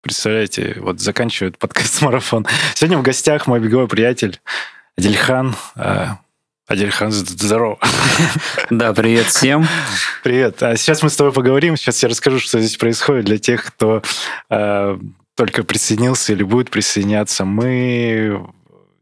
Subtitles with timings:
[0.00, 2.46] Представляете, вот заканчивает подкаст-марафон.
[2.74, 4.40] Сегодня в гостях мой беговой приятель
[4.96, 5.56] Адельхан.
[5.74, 6.18] А,
[6.68, 7.78] Адельхан, здорово.
[8.70, 9.66] Да, привет всем.
[10.22, 10.62] Привет.
[10.62, 11.76] А сейчас мы с тобой поговорим.
[11.76, 14.02] Сейчас я расскажу, что здесь происходит для тех, кто
[14.50, 14.98] э,
[15.34, 17.44] только присоединился или будет присоединяться.
[17.44, 18.46] Мы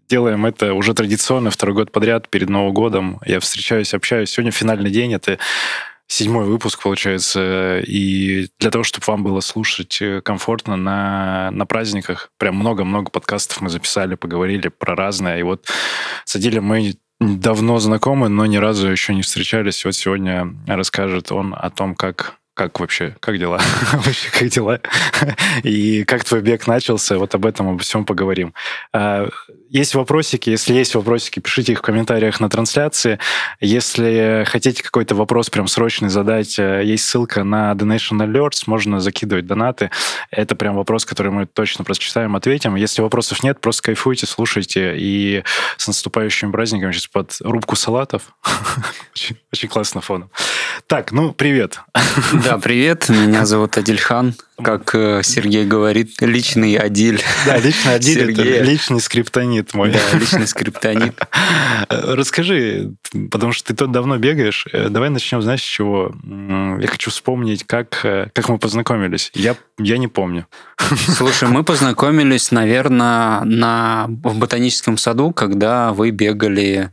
[0.09, 3.21] делаем это уже традиционно второй год подряд перед Новым годом.
[3.27, 4.31] Я встречаюсь, общаюсь.
[4.31, 5.13] Сегодня финальный день.
[5.13, 5.39] Это
[6.07, 12.31] седьмой выпуск, получается, и для того, чтобы вам было слушать э, комфортно на, на праздниках,
[12.39, 15.67] прям много-много подкастов мы записали, поговорили про разное, и вот
[16.25, 19.85] садили мы давно знакомы, но ни разу еще не встречались.
[19.85, 23.61] Вот сегодня расскажет он о том, как как вообще, как дела?
[23.93, 24.81] вообще, как дела?
[25.63, 27.19] И как твой бег начался?
[27.19, 28.55] Вот об этом, обо всем поговорим.
[29.69, 30.51] Есть вопросики.
[30.51, 33.19] Если есть вопросики, пишите их в комментариях на трансляции.
[33.61, 39.47] Если хотите какой-то вопрос прям срочный задать, э, есть ссылка на Donation Alerts, можно закидывать
[39.47, 39.91] донаты.
[40.31, 42.77] Это прям вопрос, который мы точно прочитаем, ответим.
[42.77, 44.95] Если вопросов нет, просто кайфуйте, слушайте.
[44.97, 45.43] И
[45.77, 48.35] с наступающими праздниками сейчас под рубку салатов.
[49.15, 50.31] очень, очень классно фоном.
[50.87, 51.81] Так, ну, привет.
[52.45, 54.35] Да, привет, меня зовут Адильхан.
[54.63, 57.23] Как э, Сергей говорит, личный Адиль.
[57.45, 59.93] Да, личный Адиль, это личный скриптонит мой.
[59.93, 61.21] Да, личный скриптонит.
[61.89, 62.95] Расскажи,
[63.31, 66.13] потому что ты тут давно бегаешь, э, давай начнем, знаешь, с чего?
[66.81, 69.31] Я хочу вспомнить, как, э, как мы познакомились.
[69.35, 70.47] Я, я не помню.
[71.09, 76.91] Слушай, мы познакомились, наверное, на, в ботаническом саду, когда вы бегали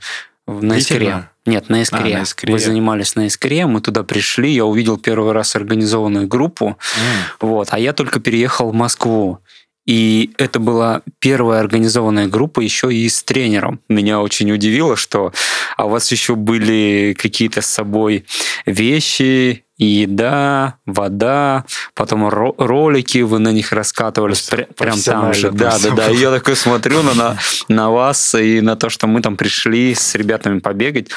[0.47, 1.29] на Искре.
[1.45, 2.15] Нет, на Искре.
[2.15, 2.53] А, на Искре.
[2.53, 7.47] Вы занимались на Искре, мы туда пришли, я увидел первый раз организованную группу, mm.
[7.47, 9.39] вот, а я только переехал в Москву.
[9.85, 13.81] И это была первая организованная группа еще и с тренером.
[13.89, 15.33] Меня очень удивило, что
[15.75, 18.25] а у вас еще были какие-то с собой
[18.65, 25.51] вещи, еда, вода, потом ро- ролики, вы на них раскатывались пр- прям там же.
[25.51, 26.11] Да, да, да.
[26.11, 29.93] И я такой смотрю на, на, на вас и на то, что мы там пришли
[29.95, 31.09] с ребятами побегать.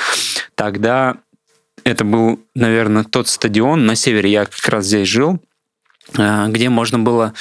[0.54, 1.18] Тогда
[1.84, 4.30] это был, наверное, тот стадион на севере.
[4.30, 5.40] Я как раз здесь жил.
[6.14, 7.34] Э, где можно было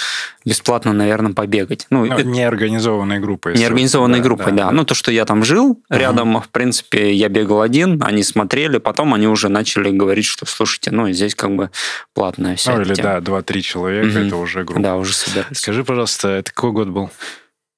[0.44, 1.86] бесплатно, наверное, побегать.
[1.90, 3.56] Ну, ну неорганизованной группой.
[3.58, 4.72] Неорганизованной да, группой, да, да.
[4.72, 6.44] Ну, то, что я там жил рядом, uh-huh.
[6.44, 11.10] в принципе, я бегал один, они смотрели, потом они уже начали говорить, что, слушайте, ну,
[11.12, 11.70] здесь как бы
[12.14, 13.22] платная вся Ну, или, тема.
[13.22, 14.28] да, 2-3 человека, uh-huh.
[14.28, 14.82] это уже группа.
[14.82, 15.58] Да, уже собирались.
[15.58, 17.10] Скажи, пожалуйста, это какой год был?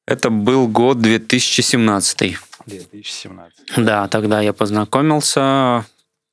[0.06, 2.38] Это был год 2017.
[2.66, 3.60] 2017.
[3.78, 5.86] Да, тогда я познакомился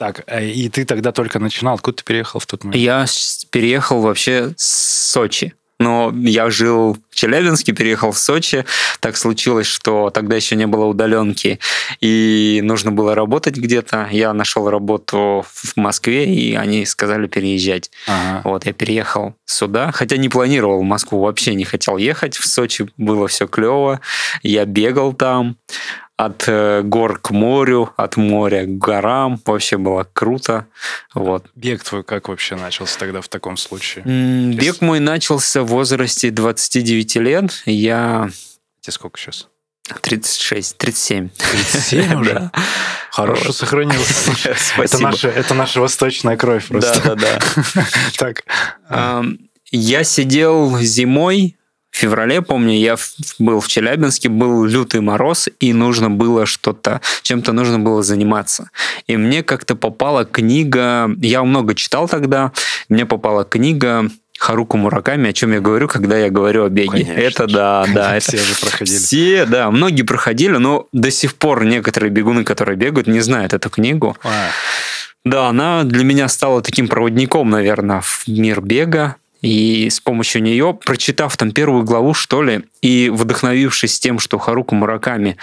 [0.04, 1.76] так, э, и ты тогда только начинал.
[1.76, 2.82] Откуда ты переехал в тот момент?
[2.82, 3.06] Я
[3.50, 5.54] переехал вообще с Сочи.
[5.80, 8.64] Но я жил в Челябинске, переехал в Сочи.
[9.00, 11.58] Так случилось, что тогда еще не было удаленки,
[12.00, 14.08] и нужно было работать где-то.
[14.12, 17.90] Я нашел работу в Москве, и они сказали переезжать.
[18.06, 18.42] Ага.
[18.44, 22.36] Вот, я переехал сюда, хотя не планировал в Москву, вообще не хотел ехать.
[22.36, 24.00] В Сочи было все клево.
[24.42, 25.56] Я бегал там
[26.16, 29.40] от э, гор к морю, от моря к горам.
[29.44, 30.66] Вообще было круто.
[31.12, 31.46] Вот.
[31.54, 34.04] Бег твой как вообще начался тогда в таком случае?
[34.04, 37.62] Бег мой начался в возрасте 29 лет.
[37.66, 38.30] Я...
[38.80, 39.48] Тебе сколько сейчас?
[40.00, 41.28] 36, 37.
[41.30, 42.50] 37 уже?
[43.10, 44.32] Хорошо сохранился.
[44.78, 47.00] Это наша, это наша восточная кровь просто.
[47.04, 47.38] Да, да,
[47.74, 47.86] да.
[48.16, 48.44] Так.
[49.70, 51.56] Я сидел зимой
[51.94, 52.96] в феврале, помню, я
[53.38, 58.70] был в Челябинске, был лютый мороз, и нужно было что-то, чем-то нужно было заниматься.
[59.06, 62.50] И мне как-то попала книга, я много читал тогда,
[62.88, 64.10] мне попала книга
[64.40, 66.90] Харуку Мураками, о чем я говорю, когда я говорю о беге.
[66.90, 67.12] Конечно.
[67.12, 68.18] Это да, да.
[68.18, 68.98] Все это, же проходили.
[68.98, 73.70] Все, да, многие проходили, но до сих пор некоторые бегуны, которые бегают, не знают эту
[73.70, 74.16] книгу.
[74.24, 74.48] А.
[75.24, 79.14] Да, она для меня стала таким проводником, наверное, в мир бега.
[79.44, 84.74] И с помощью нее, прочитав там первую главу, что ли, и вдохновившись тем, что Харуку
[84.74, 85.36] Мураками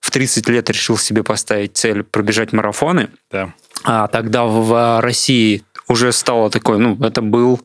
[0.00, 3.54] в 30 лет решил себе поставить цель пробежать марафоны, да.
[3.84, 7.60] а тогда в России уже стало такой, ну, это был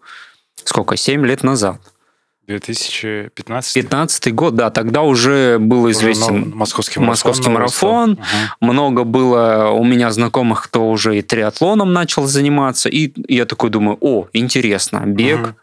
[0.63, 1.81] сколько, 7 лет назад.
[2.45, 3.73] 2015?
[3.73, 7.09] 15 год, да, тогда уже был известен уже московский марафон.
[7.09, 8.11] Московский марафон.
[8.11, 8.71] Угу.
[8.71, 12.89] Много было у меня знакомых, кто уже и триатлоном начал заниматься.
[12.89, 15.55] И я такой думаю, о, интересно, бег, угу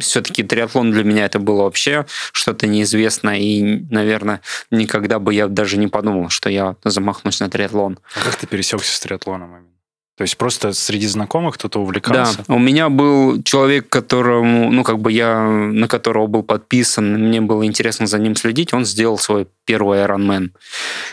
[0.00, 4.40] все-таки триатлон для меня это было вообще что-то неизвестное, и, наверное,
[4.70, 7.98] никогда бы я даже не подумал, что я замахнусь на триатлон.
[8.16, 9.72] А как ты пересекся с триатлоном?
[10.16, 12.44] То есть просто среди знакомых кто-то увлекался?
[12.46, 17.40] Да, у меня был человек, которому, ну, как бы я, на которого был подписан, мне
[17.40, 20.50] было интересно за ним следить, он сделал свой первый Ironman.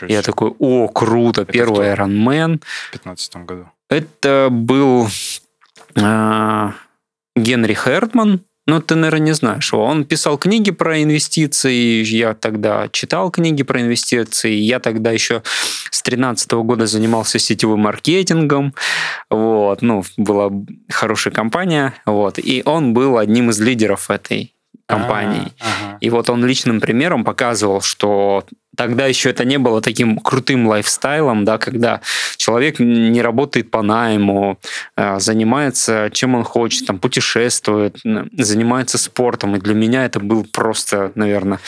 [0.06, 2.04] Я такой, о, круто, Это первый кто?
[2.04, 2.62] Ironman.
[2.88, 3.70] В 2015 году.
[3.88, 5.08] Это был
[5.96, 6.70] э,
[7.36, 9.84] Генри Хертман, ну, ты, наверное, не знаешь его.
[9.84, 15.42] Он писал книги про инвестиции, я тогда читал книги про инвестиции, я тогда еще
[15.90, 18.74] с 2013 года занимался сетевым маркетингом,
[19.28, 20.50] вот, ну, была
[20.88, 24.54] хорошая компания, вот, и он был одним из лидеров этой
[24.86, 25.52] компании.
[25.60, 25.98] А-а-а.
[26.00, 28.44] И вот он личным примером показывал, что
[28.80, 32.00] тогда еще это не было таким крутым лайфстайлом, да, когда
[32.38, 34.58] человек не работает по найму,
[34.96, 37.98] а, занимается чем он хочет, там, путешествует,
[38.32, 39.54] занимается спортом.
[39.54, 41.60] И для меня это был просто, наверное,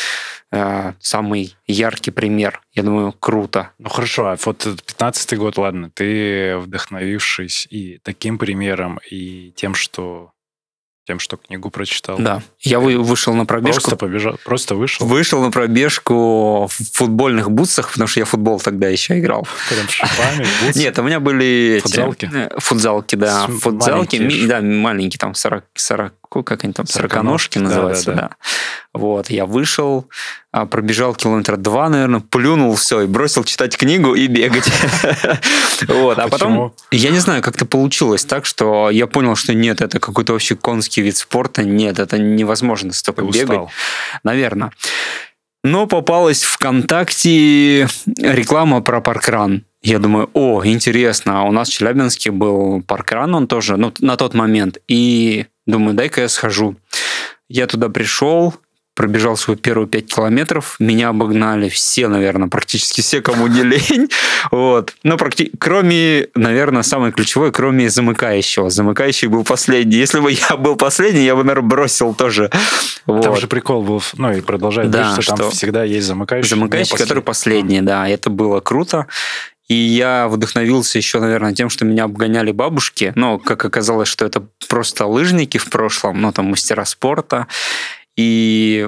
[0.51, 2.63] а, самый яркий пример.
[2.73, 3.73] Я думаю, круто.
[3.79, 10.32] Ну хорошо, а вот 15 год, ладно, ты вдохновившись и таким примером, и тем, что
[11.07, 12.19] тем, что книгу прочитал.
[12.19, 12.43] Да.
[12.61, 13.81] Я вышел на пробежку.
[13.81, 15.07] Просто побежал, просто вышел.
[15.07, 19.47] Вышел на пробежку в футбольных бутсах, потому что я футбол тогда еще играл.
[19.69, 20.79] Прям шипами, бутсы.
[20.79, 22.27] Нет, у меня были футзалки.
[22.27, 24.47] Эти, э, футзалки, да, футзалки, маленькие.
[24.47, 28.37] да, маленькие, там 40, 40 как они там, сороконожки называются, да, да, да.
[28.95, 30.09] Вот, я вышел,
[30.51, 34.71] а, пробежал километра два, наверное, плюнул все и бросил читать книгу и бегать.
[35.89, 39.81] Вот, а потом, я не знаю, как это получилось так, что я понял, что нет,
[39.81, 43.69] это какой-то вообще конский вид спорта, нет, это невозможно столько бегать.
[44.23, 44.71] Наверное.
[45.65, 49.65] Но попалась ВКонтакте реклама про паркран.
[49.83, 54.17] Я думаю, о, интересно, а у нас в Челябинске был паркран, он тоже, ну, на
[54.17, 54.79] тот момент.
[54.87, 56.77] И думаю, дай-ка я схожу.
[57.49, 58.55] Я туда пришел,
[58.95, 64.09] пробежал свой первые пять километров, меня обогнали все, наверное, практически все, кому не лень.
[64.51, 64.95] Вот.
[65.05, 65.53] Но практи...
[65.59, 68.71] кроме, наверное, самое ключевое, кроме замыкающего.
[68.71, 69.97] Замыкающий был последний.
[69.97, 72.51] Если бы я был последний, я бы, наверное, бросил тоже.
[73.07, 73.23] Вот.
[73.23, 76.49] Там же прикол был, ну и продолжает да, быть, что, что там всегда есть замыкающий.
[76.49, 78.09] Замыкающий, который последний, да.
[78.09, 79.07] Это было круто.
[79.73, 83.15] И я вдохновился еще, наверное, тем, что меня обгоняли бабушки.
[83.17, 87.47] Но, как оказалось, что это просто лыжники в прошлом, ну, там, мастера спорта.
[88.15, 88.87] И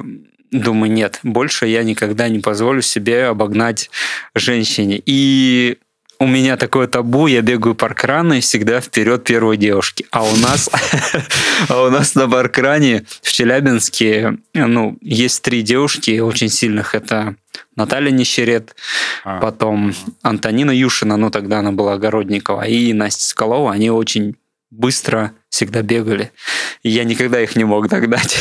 [0.51, 3.89] думаю, нет, больше я никогда не позволю себе обогнать
[4.35, 5.01] женщине.
[5.07, 5.79] И
[6.19, 10.05] у меня такое табу, я бегаю паркраны всегда вперед первой девушки.
[10.11, 10.69] А у нас,
[11.69, 16.95] а у нас на паркране в Челябинске, ну, есть три девушки очень сильных.
[16.95, 17.37] Это
[17.77, 18.77] Наталья Нищерет,
[19.25, 19.41] а.
[19.41, 23.73] потом Антонина Юшина, ну, тогда она была Огородникова, и Настя Скалова.
[23.73, 24.37] Они очень
[24.71, 26.33] быстро всегда бегали.
[26.83, 28.37] И я никогда их не мог догнать.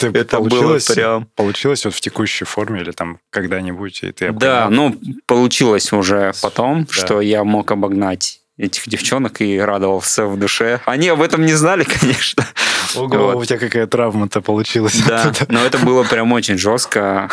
[0.00, 1.28] Ты это получилось, было прям...
[1.36, 4.02] Получилось вот в текущей форме или там когда-нибудь?
[4.02, 6.92] И ты да, ну, получилось уже потом, да.
[6.92, 10.80] что я мог обогнать этих девчонок и радовался в душе.
[10.84, 12.46] Они об этом не знали, конечно.
[12.94, 13.36] Ого, вот.
[13.36, 15.00] у тебя какая травма-то получилась.
[15.06, 17.30] Да, но это было прям очень жестко.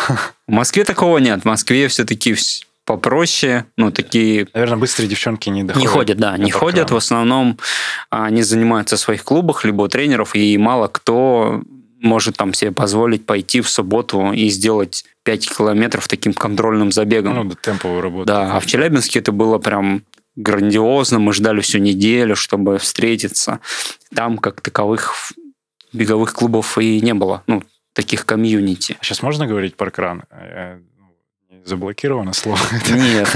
[0.48, 1.42] В Москве такого нет.
[1.42, 2.36] В Москве все-таки
[2.86, 4.48] попроще, ну, такие...
[4.54, 5.84] Наверное, быстрые девчонки не доходят.
[5.84, 6.92] Не ходят, да, не ходят.
[6.92, 7.60] В основном
[8.10, 11.62] они занимаются в своих клубах, либо у тренеров, и мало кто
[12.02, 17.36] может там себе позволить пойти в субботу и сделать 5 километров таким контрольным забегом.
[17.36, 18.26] Ну, да, темповую работу.
[18.26, 20.02] Да, а в Челябинске это было прям
[20.40, 21.20] грандиозно.
[21.20, 23.60] Мы ждали всю неделю, чтобы встретиться.
[24.16, 25.34] Там, как таковых
[25.94, 27.44] беговых клубов и не было.
[27.48, 28.98] Ну, таких комьюнити.
[29.02, 30.24] Сейчас можно говорить про кран?
[31.70, 32.58] Заблокировано слово.
[32.90, 33.30] Нет.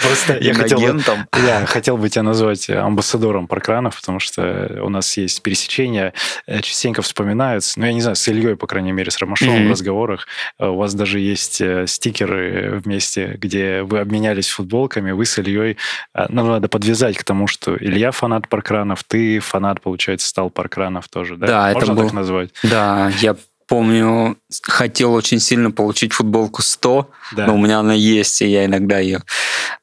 [0.00, 1.02] Просто я хотел, бы,
[1.46, 6.14] я хотел бы тебя назвать амбассадором паркранов, потому что у нас есть пересечения,
[6.46, 9.68] э, частенько вспоминаются, ну, я не знаю, с Ильей, по крайней мере, с Ромашовым mm-hmm.
[9.68, 10.26] в разговорах.
[10.58, 15.76] Э, у вас даже есть э, стикеры вместе, где вы обменялись футболками, вы с Ильей.
[16.14, 21.36] Нам надо подвязать к тому, что Илья фанат паркранов, ты фанат, получается, стал паркранов тоже,
[21.36, 21.46] да?
[21.46, 22.02] Да, Можно это был...
[22.04, 22.50] так назвать?
[22.62, 23.36] Да, я
[23.68, 27.46] помню, хотел очень сильно получить футболку 100, да.
[27.46, 29.22] но у меня она есть, и я иногда ее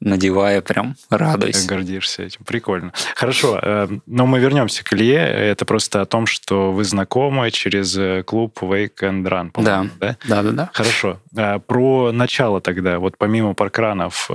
[0.01, 1.61] надеваю, прям радуюсь.
[1.61, 2.91] Ты гордишься этим, прикольно.
[3.15, 5.17] Хорошо, э, но мы вернемся к Илье.
[5.17, 9.87] Это просто о том, что вы знакомы через э, клуб Wake and Run, да.
[9.99, 10.17] да?
[10.27, 10.69] Да, да, да.
[10.73, 11.19] Хорошо.
[11.35, 14.29] Э, про начало тогда, вот помимо паркранов,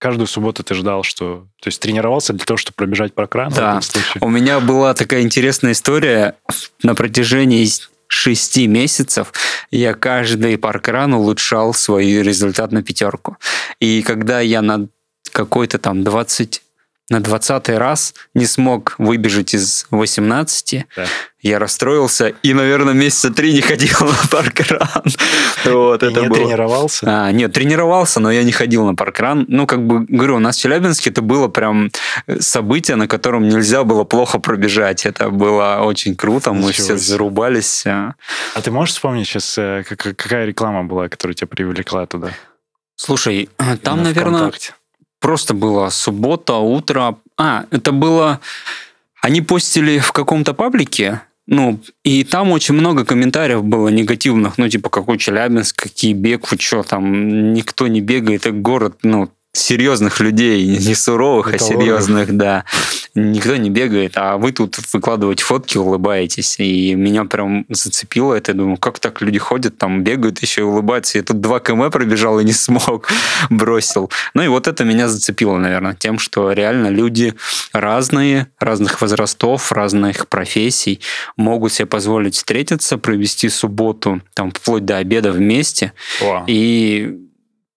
[0.00, 1.46] каждую субботу ты ждал, что...
[1.60, 3.52] То есть тренировался для того, чтобы пробежать паркран?
[3.54, 3.80] Да.
[4.20, 6.36] У меня была такая интересная история
[6.82, 7.68] на протяжении
[8.10, 9.32] шести месяцев
[9.70, 13.36] я каждый паркран улучшал свой результат на пятерку.
[13.78, 14.88] И когда я на
[15.32, 16.62] какой-то там 20
[17.08, 21.06] на 20 раз не смог выбежать из 18, да.
[21.42, 25.04] Я расстроился и, наверное, месяца три не ходил на паркран.
[25.64, 26.38] Вот, это не было...
[26.38, 27.06] тренировался?
[27.06, 29.46] А, нет, тренировался, но я не ходил на паркран.
[29.48, 31.90] Ну, как бы, говорю, у нас в Челябинске это было прям
[32.38, 35.06] событие, на котором нельзя было плохо пробежать.
[35.06, 37.86] Это было очень круто, мы все зарубались.
[37.86, 38.14] А
[38.62, 42.30] ты можешь вспомнить сейчас, э, какая реклама была, которая тебя привлекла туда?
[42.96, 43.48] Слушай,
[43.82, 44.52] там, наверное,
[45.20, 47.16] просто была суббота, утро.
[47.38, 48.40] А, это было...
[49.22, 51.20] Они постили в каком-то паблике,
[51.50, 56.56] ну, и там очень много комментариев было негативных, ну, типа, какой Челябинск, какие бег, вы
[56.60, 62.36] что, там никто не бегает, это город, ну, серьезных людей, не суровых, Это а серьезных,
[62.36, 62.64] да.
[63.14, 66.56] Никто не бегает, а вы тут выкладываете фотки, улыбаетесь.
[66.58, 68.52] И меня прям зацепило это.
[68.52, 71.18] Я думаю, как так люди ходят, там бегают, еще и улыбаются.
[71.18, 73.08] Я тут 2 км пробежал и не смог,
[73.50, 74.10] бросил.
[74.34, 77.34] Ну и вот это меня зацепило, наверное, тем, что реально люди
[77.72, 81.00] разные, разных возрастов, разных профессий
[81.36, 85.92] могут себе позволить встретиться, провести субботу, там, вплоть до обеда вместе.
[86.20, 86.44] Wow.
[86.46, 87.18] И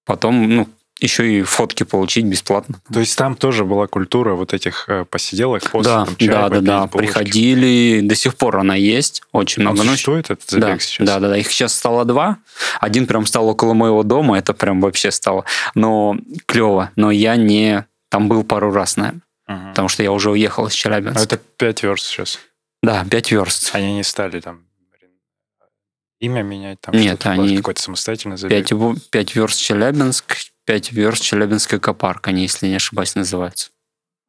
[0.06, 0.68] потом, ну,
[1.04, 2.80] еще и фотки получить бесплатно.
[2.92, 6.50] То есть там тоже была культура вот этих э, посиделок, после да, там, чай, да,
[6.50, 9.84] да, да, приходили, до сих пор она есть, очень много.
[9.84, 11.08] Ну, что это забег да, сейчас?
[11.08, 12.38] Да, да, да, их сейчас стало два,
[12.80, 15.44] один прям стал около моего дома, это прям вообще стало,
[15.76, 19.70] но клево, но я не, там был пару раз, наверное, угу.
[19.70, 21.20] потому что я уже уехал из Челябинска.
[21.20, 22.40] А это пять верст сейчас?
[22.82, 23.72] Да, пять верст.
[23.74, 24.62] Они не стали там
[26.24, 28.70] имя менять, там Нет, они какой-то самостоятельный забег?
[28.70, 33.72] 5, 5 верст Челябинск, 5 верст Челябинская копарка, они, если не ошибаюсь, называются.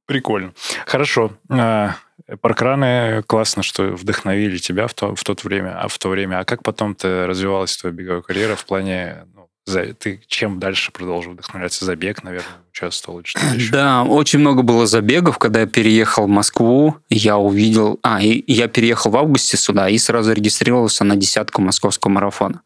[0.07, 0.53] Прикольно.
[0.87, 1.33] Хорошо.
[1.49, 1.97] А,
[2.41, 6.41] паркраны классно, что вдохновили тебя в, то, в тот время, а в то время.
[6.41, 10.93] А как потом ты развивалась твоя беговая карьера в плане ну, за, ты чем дальше
[10.93, 11.87] продолжил вдохновляться?
[11.87, 13.73] Забег, наверное, участвовал или что-то еще?
[13.73, 15.39] Да, очень много было забегов.
[15.39, 17.99] Когда я переехал в Москву, я увидел...
[18.03, 22.61] А, и я переехал в августе сюда и сразу регистрировался на десятку московского марафона.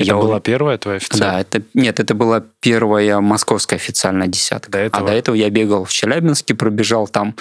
[0.00, 1.30] Это я была первая твоя официальная?
[1.30, 1.62] Да, это...
[1.74, 4.70] Нет, это была первая московская официальная десятка.
[4.70, 5.04] До этого?
[5.04, 7.34] А до этого я бегал в Челябинске, пробежал там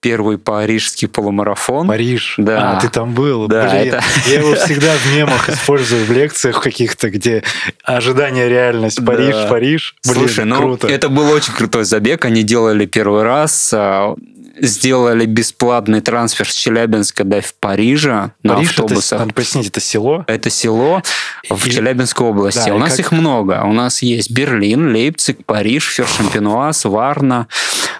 [0.00, 1.88] первый парижский полумарафон.
[1.88, 2.34] Париж.
[2.36, 2.76] Да.
[2.76, 3.46] А, ты там был.
[3.46, 4.02] Да, Блин, это...
[4.26, 7.42] Я его всегда в мемах использую, в лекциях каких-то, где
[7.84, 9.04] ожидание реальность.
[9.04, 9.46] Париж, да.
[9.46, 9.94] Париж.
[10.04, 10.88] Блин, Слушай, ну, круто.
[10.88, 12.24] это был очень крутой забег.
[12.24, 14.14] Они делали первый раз а,
[14.60, 19.12] сделали бесплатный трансфер с Челябинска до Парижа на Париж автобусах.
[19.12, 20.24] Это, надо пояснить, это село?
[20.26, 21.02] Это село
[21.48, 21.70] в и...
[21.70, 22.68] Челябинской области.
[22.68, 23.00] Да, У нас как...
[23.00, 23.62] их много.
[23.64, 27.48] У нас есть Берлин, Лейпциг, Париж, Фершампенуаз, Варна,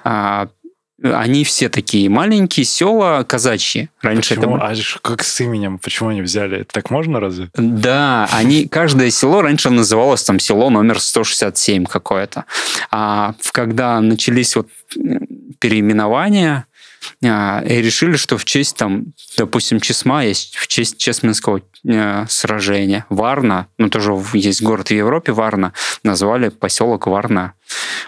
[0.04, 0.48] а,
[1.02, 3.88] они все такие маленькие села казачьи.
[4.00, 4.56] Раньше Почему?
[4.56, 4.66] это...
[4.66, 5.78] А как с именем?
[5.78, 6.64] Почему они взяли?
[6.64, 7.50] Так можно разве?
[7.54, 8.66] Да, они...
[8.66, 12.44] Каждое село раньше называлось там село номер 167 какое-то.
[12.90, 14.68] А когда начались вот
[15.58, 16.66] переименования,
[17.24, 19.06] а, и решили, что в честь, там,
[19.36, 23.06] допустим, Чесма есть в честь Чесменского э, сражения.
[23.08, 27.54] Варна, ну тоже есть город в Европе, Варна, назвали поселок Варна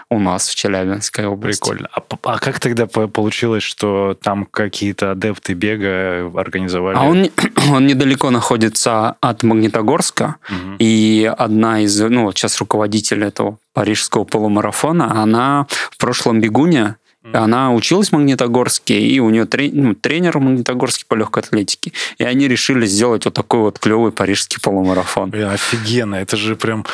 [0.09, 1.61] у нас в Челябинской области.
[1.61, 1.89] Прикольно.
[1.93, 6.97] А, а как тогда получилось, что там какие-то адепты бега организовали?
[6.97, 7.29] А он,
[7.71, 10.75] он недалеко находится от Магнитогорска, угу.
[10.79, 16.95] и одна из, ну вот сейчас руководитель этого парижского полумарафона, она в прошлом бегуне
[17.33, 21.91] она училась в Магнитогорске, и у нее трен, ну, тренер в Магнитогорске по легкой атлетике.
[22.17, 25.29] И они решили сделать вот такой вот клевый парижский полумарафон.
[25.29, 26.15] Блин, офигенно.
[26.15, 26.85] Это же прям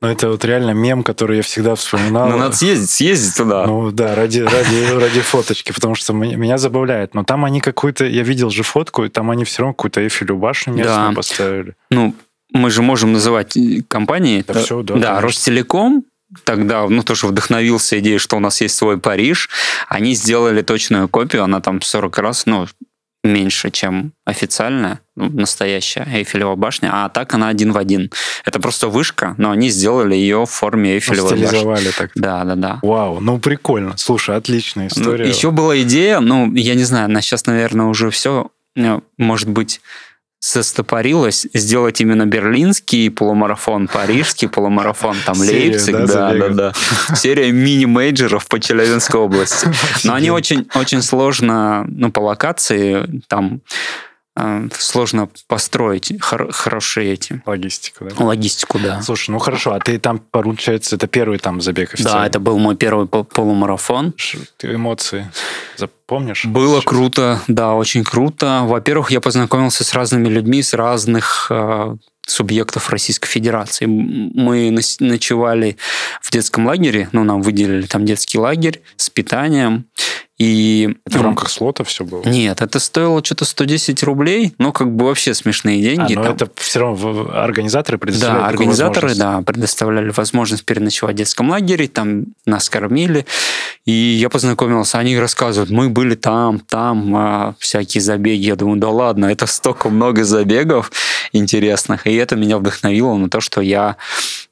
[0.00, 2.30] ну, это вот реально мем, который я всегда вспоминал.
[2.30, 3.66] Ну, надо съездить, съездить туда.
[3.66, 7.14] Ну, да, ради, ради, ради фоточки, потому что меня забавляет.
[7.14, 8.06] Но там они какую-то...
[8.06, 11.14] Я видел же фотку, и там они все равно какую-то Эйфелю башню местную да.
[11.14, 11.74] поставили.
[11.90, 12.14] Ну,
[12.52, 13.56] мы же можем называть
[13.88, 14.42] компании.
[14.46, 14.94] Да, все, да.
[14.94, 16.04] Да, Ростелеком,
[16.44, 19.48] тогда, ну, тоже вдохновился идеей, что у нас есть свой Париж,
[19.88, 22.66] они сделали точную копию, она там 40 раз, ну,
[23.22, 28.10] меньше, чем официальная, ну, настоящая Эйфелева башня, а так она один в один.
[28.44, 31.90] Это просто вышка, но они сделали ее в форме Эйфелевой башни.
[31.90, 32.12] так.
[32.14, 32.78] Да, да, да.
[32.82, 33.96] Вау, ну прикольно.
[33.98, 35.24] Слушай, отличная ну, история.
[35.24, 39.48] Ну, еще была идея, ну, я не знаю, на сейчас, наверное, уже все, ну, может
[39.48, 39.82] быть,
[40.40, 47.14] состопорилось сделать именно берлинский полумарафон, парижский полумарафон, там Серия, Лейпциг, да, да, да, да.
[47.14, 49.68] Серия мини-мейджеров по Челябинской области.
[50.04, 53.60] Но они очень, очень сложно, ну, по локации, там
[54.72, 57.42] сложно построить хор- хорошие эти...
[57.46, 58.24] Логистику, да?
[58.24, 59.02] Логистику, да.
[59.02, 62.20] Слушай, ну хорошо, а ты там, получается, это первый там забег официально?
[62.20, 64.14] Да, это был мой первый полумарафон.
[64.56, 65.30] Ты эмоции
[65.76, 66.44] запомнишь?
[66.44, 68.62] Было круто, да, очень круто.
[68.64, 73.86] Во-первых, я познакомился с разными людьми, с разных э, субъектов Российской Федерации.
[73.86, 75.76] Мы ночевали
[76.20, 79.86] в детском лагере, ну, нам выделили там детский лагерь с питанием,
[80.40, 82.22] И, это в рамках слота все было?
[82.24, 86.14] Нет, это стоило что-то 110 рублей, но как бы вообще смешные деньги.
[86.14, 86.34] А, но там.
[86.34, 92.24] это все равно организаторы предоставляли Да, организаторы, да, предоставляли возможность переночевать в детском лагере, там
[92.46, 93.26] нас кормили.
[93.84, 98.46] И я познакомился, они рассказывают, мы были там, там, а, всякие забеги.
[98.46, 100.90] Я думаю, да ладно, это столько много забегов
[101.32, 102.06] интересных.
[102.06, 103.96] И это меня вдохновило на то, что я,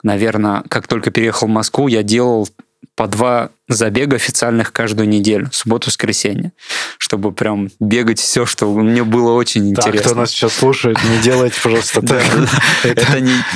[0.03, 2.47] наверное, как только переехал в Москву, я делал
[2.95, 6.51] по два забега официальных каждую неделю, субботу-воскресенье,
[6.97, 10.11] чтобы прям бегать все, что мне было очень так, интересно.
[10.11, 12.23] кто нас сейчас слушает, не делайте, пожалуйста, так.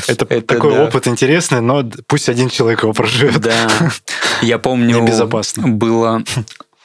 [0.07, 3.39] Это такой опыт интересный, но пусть один человек его проживет.
[3.41, 3.69] Да,
[4.41, 5.05] я помню,
[5.57, 6.23] было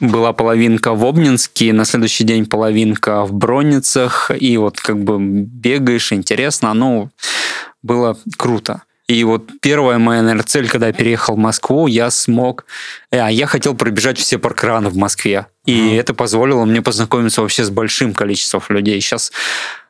[0.01, 6.13] была половинка в Обнинске, на следующий день половинка в Бронницах, и вот как бы бегаешь,
[6.13, 7.11] интересно, ну,
[7.83, 8.83] было круто.
[9.09, 12.67] И вот первая моя, наверное, цель, когда я переехал в Москву, я смог...
[13.11, 15.47] А, я хотел пробежать все паркраны в Москве.
[15.65, 15.99] И mm-hmm.
[15.99, 19.01] это позволило мне познакомиться вообще с большим количеством людей.
[19.01, 19.33] Сейчас,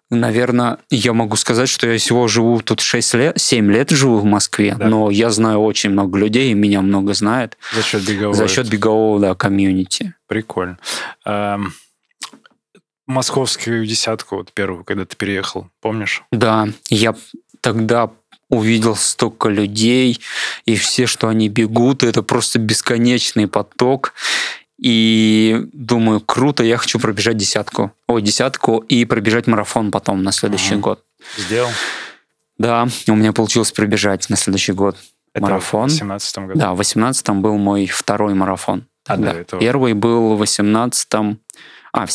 [0.08, 4.24] наверное, я могу сказать, что я всего живу тут 6 лет, 7 лет живу в
[4.24, 4.86] Москве, да.
[4.86, 7.58] но я знаю очень много людей, и меня много знает.
[7.74, 8.36] За счет бегового.
[8.36, 10.14] За счет бегового, да, комьюнити.
[10.28, 10.78] Прикольно.
[11.24, 11.72] Эм,
[13.08, 16.22] московскую десятку, вот первую, когда ты переехал, помнишь?
[16.30, 17.16] Да, я
[17.60, 18.12] тогда
[18.50, 20.20] увидел столько людей,
[20.64, 24.14] и все, что они бегут, это просто бесконечный поток.
[24.78, 27.92] И думаю, круто, я хочу пробежать десятку.
[28.06, 30.82] Ой, десятку и пробежать марафон потом на следующий угу.
[30.82, 31.04] год.
[31.36, 31.70] Сделал?
[32.58, 34.96] Да, у меня получилось пробежать на следующий год
[35.32, 35.88] это марафон.
[35.88, 36.58] в 18 году?
[36.58, 38.86] Да, в 18 был мой второй марафон.
[39.04, 39.30] Тогда.
[39.30, 39.60] А до этого?
[39.60, 41.08] Первый был в 18
[41.92, 42.12] А, в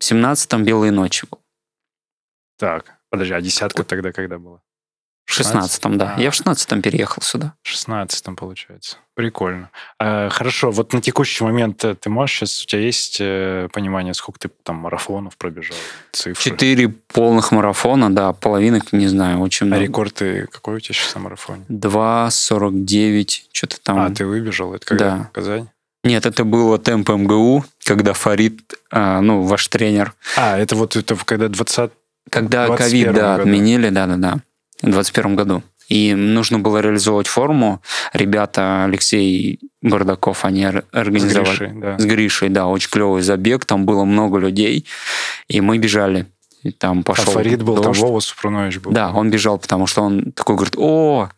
[0.00, 1.40] 17 белые ночи был.
[2.58, 4.60] Так, подожди, а десятка тогда когда была?
[5.28, 6.14] В 16-м, да.
[6.16, 6.20] А.
[6.20, 7.52] Я в 16-м переехал сюда.
[7.62, 8.96] В 16-м, получается.
[9.14, 9.68] Прикольно.
[9.98, 14.14] А, хорошо, вот на текущий момент э, ты можешь сейчас, у тебя есть э, понимание,
[14.14, 15.76] сколько ты там марафонов пробежал?
[16.12, 16.42] Цифры?
[16.42, 19.82] Четыре полных марафона, да, половинок, не знаю, очень а много.
[19.82, 21.64] А рекорд ты какой у тебя сейчас на марафоне?
[21.68, 23.98] 2.49, что-то там.
[23.98, 24.72] А, ты выбежал?
[24.72, 25.10] Это когда?
[25.10, 25.30] Да.
[25.34, 25.68] Казань?
[26.04, 30.14] Нет, это было темп МГУ, когда Фарид, а, ну, ваш тренер.
[30.38, 31.90] А, это вот это когда 20...
[32.30, 33.42] Когда ковид, да, году.
[33.42, 34.40] отменили, да-да-да
[34.82, 35.62] 2021 году.
[35.88, 37.80] И нужно было реализовывать форму.
[38.12, 41.46] Ребята, Алексей Бардаков, они организовали...
[41.46, 41.98] С Гришей, да.
[41.98, 43.64] С Гришей, да, очень клевый забег.
[43.64, 44.84] Там было много людей.
[45.48, 46.26] И мы бежали.
[46.62, 48.00] И там пошел а Фарид был, дождь.
[48.00, 48.92] там Вова Супрунович был.
[48.92, 51.30] Да, он бежал, потому что он такой говорит, о,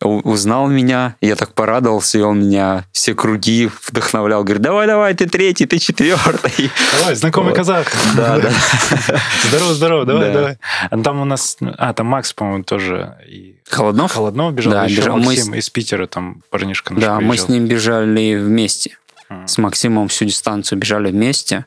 [0.00, 5.26] узнал меня, я так порадовался, и он меня все круги вдохновлял, говорит, давай, давай, ты
[5.26, 6.70] третий, ты четвертый.
[6.98, 7.56] Давай, знакомый вот.
[7.56, 7.86] казах.
[8.16, 8.50] Да, да.
[9.48, 10.32] Здорово, здорово, давай, да.
[10.32, 10.58] давай.
[10.90, 13.16] А там у нас, а, там Макс, по-моему, тоже.
[13.26, 13.56] И...
[13.68, 14.12] Холоднов?
[14.12, 15.18] Холоднов бежал, да, еще бежал.
[15.18, 17.28] Максим мы из Питера, там парнишка наш Да, приезжал.
[17.28, 18.98] мы с ним бежали вместе.
[19.28, 19.46] А.
[19.46, 21.66] С Максимом всю дистанцию бежали вместе.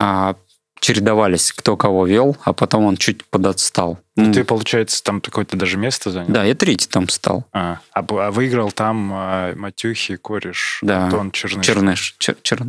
[0.00, 0.36] А
[0.80, 3.98] чередовались, кто кого вел, а потом он чуть подотстал.
[4.16, 6.32] Ну, ты, получается, там какое-то даже место занял?
[6.32, 7.46] Да, я третий там стал.
[7.52, 11.04] А, а, а выиграл там а, Матюхи, Кореш, да.
[11.04, 11.66] Антон Черныш.
[11.66, 12.16] Черныш.
[12.18, 12.60] Чер, чер...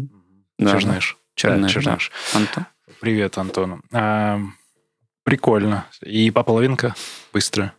[0.58, 1.17] Да, Черныш.
[1.36, 2.12] Черныш, да, Черныш.
[2.34, 2.39] Да.
[2.39, 2.65] Антон.
[3.00, 3.82] Привет, Антон.
[3.91, 4.39] А,
[5.24, 5.86] прикольно.
[6.04, 6.95] И по половинка
[7.34, 7.74] быстро.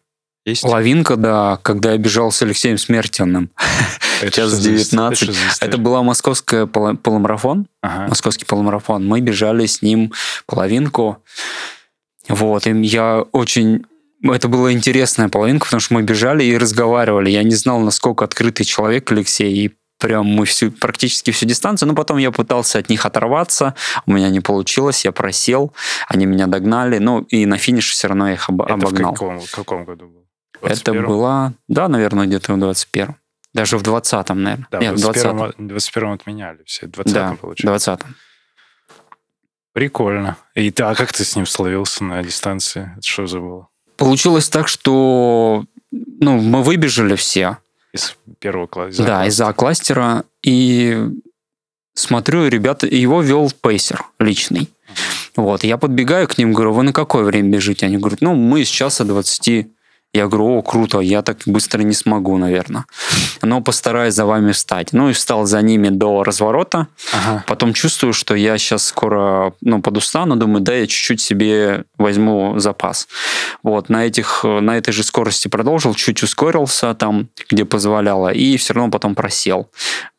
[0.44, 0.64] Есть?
[0.64, 3.50] Лавинка, да, когда я бежал с Алексеем Смертельным.
[4.30, 5.28] Час 19.
[5.28, 7.66] Это, это была московская полумарафон.
[7.82, 8.08] Ага.
[8.08, 9.06] Московский полумарафон.
[9.06, 10.12] Мы бежали с ним
[10.46, 11.22] половинку.
[12.28, 13.84] Вот, и я очень
[14.22, 17.30] это была интересная половинка, потому что мы бежали и разговаривали.
[17.30, 21.94] Я не знал, насколько открытый человек Алексей, и прям мы всю, практически всю дистанцию, но
[21.94, 23.74] потом я пытался от них оторваться,
[24.06, 25.72] у меня не получилось, я просел,
[26.08, 29.14] они меня догнали, ну и на финише все равно я их об, Это обогнал.
[29.14, 30.20] в каком, в каком году был?
[30.62, 33.16] Это была, да, наверное, где-то в 21-м.
[33.52, 34.66] Даже в 20-м, наверное.
[34.70, 37.92] Да, Нет, в 21-м, 21 отменяли все, в 20-м, да, получается.
[37.92, 38.14] 20-м.
[39.72, 40.36] Прикольно.
[40.54, 42.92] И а как ты с ним словился на дистанции?
[42.96, 43.68] Это что за было?
[43.96, 47.58] Получилось так, что ну, мы выбежали все.
[47.92, 49.06] Из первого кластера?
[49.06, 50.24] Да, из А-кластера.
[50.42, 51.08] И
[51.94, 54.62] смотрю, ребята, его вел пейсер личный.
[54.62, 55.20] Uh-huh.
[55.36, 57.86] Вот, я подбегаю к ним, говорю, вы на какое время бежите?
[57.86, 59.68] Они говорят, ну, мы с часа 20
[60.12, 62.84] я говорю, о, круто, я так быстро не смогу, наверное.
[63.42, 64.92] Но постараюсь за вами встать.
[64.92, 66.88] Ну и встал за ними до разворота.
[67.12, 67.44] Ага.
[67.46, 70.34] Потом чувствую, что я сейчас скоро ну, подустану.
[70.34, 73.06] Думаю, да, я чуть-чуть себе возьму запас.
[73.62, 78.74] Вот, на, этих, на этой же скорости продолжил, чуть ускорился там, где позволяло, и все
[78.74, 79.70] равно потом просел.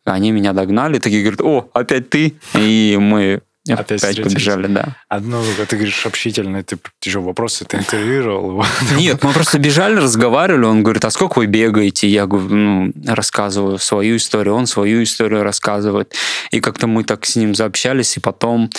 [0.05, 2.35] Они меня догнали, такие говорят, о, опять ты?
[2.55, 3.41] И мы
[3.73, 4.95] опять, опять побежали, да.
[5.09, 8.65] Одно, ты говоришь, общительный, ты, ты что, вопросы, ты интервьюировал его?
[8.97, 12.07] Нет, мы просто бежали, разговаривали, он говорит, а сколько вы бегаете?
[12.07, 16.13] Я ну, рассказываю свою историю, он свою историю рассказывает.
[16.51, 18.69] И как-то мы так с ним заобщались, и потом,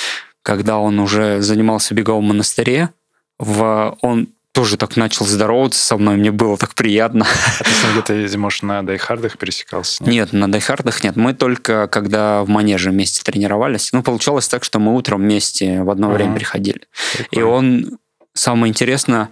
[0.42, 2.90] когда он уже занимался в беговом монастыре,
[3.38, 7.26] в, он тоже так начал здороваться со мной, мне было так приятно.
[7.58, 10.04] А ты с ним где-то, может, на дайхардах пересекался?
[10.04, 10.12] Нет?
[10.12, 11.16] нет, на дайхардах нет.
[11.16, 15.90] Мы только, когда в манеже вместе тренировались, ну, получалось так, что мы утром вместе в
[15.90, 16.14] одно uh-huh.
[16.14, 16.82] время приходили.
[17.16, 17.40] Прикольно.
[17.40, 17.98] И он,
[18.34, 19.30] самое интересное,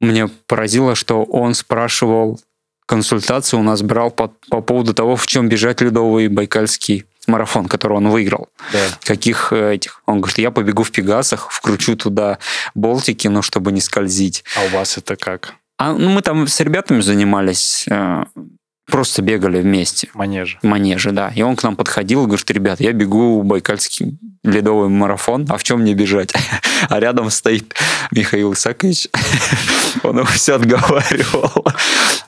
[0.00, 2.38] мне поразило, что он спрашивал
[2.90, 7.96] консультацию у нас брал по, по поводу того, в чем бежать ледовый байкальский марафон, который
[7.96, 8.48] он выиграл.
[8.72, 8.78] Да.
[9.02, 10.02] Каких э, этих?
[10.06, 12.38] Он говорит, я побегу в Пегасах, вкручу туда
[12.74, 14.44] болтики, но чтобы не скользить.
[14.56, 15.54] А у вас это как?
[15.78, 18.24] А, ну, мы там с ребятами занимались, э,
[18.90, 20.10] просто бегали вместе.
[20.12, 20.58] Манежи.
[20.62, 21.32] Манежи, да.
[21.34, 25.62] И он к нам подходил и говорит, ребят, я бегу байкальский ледовый марафон, а в
[25.62, 26.34] чем мне бежать?
[26.88, 27.74] А рядом стоит
[28.10, 29.08] Михаил Исакович,
[30.02, 31.66] он его все отговаривал.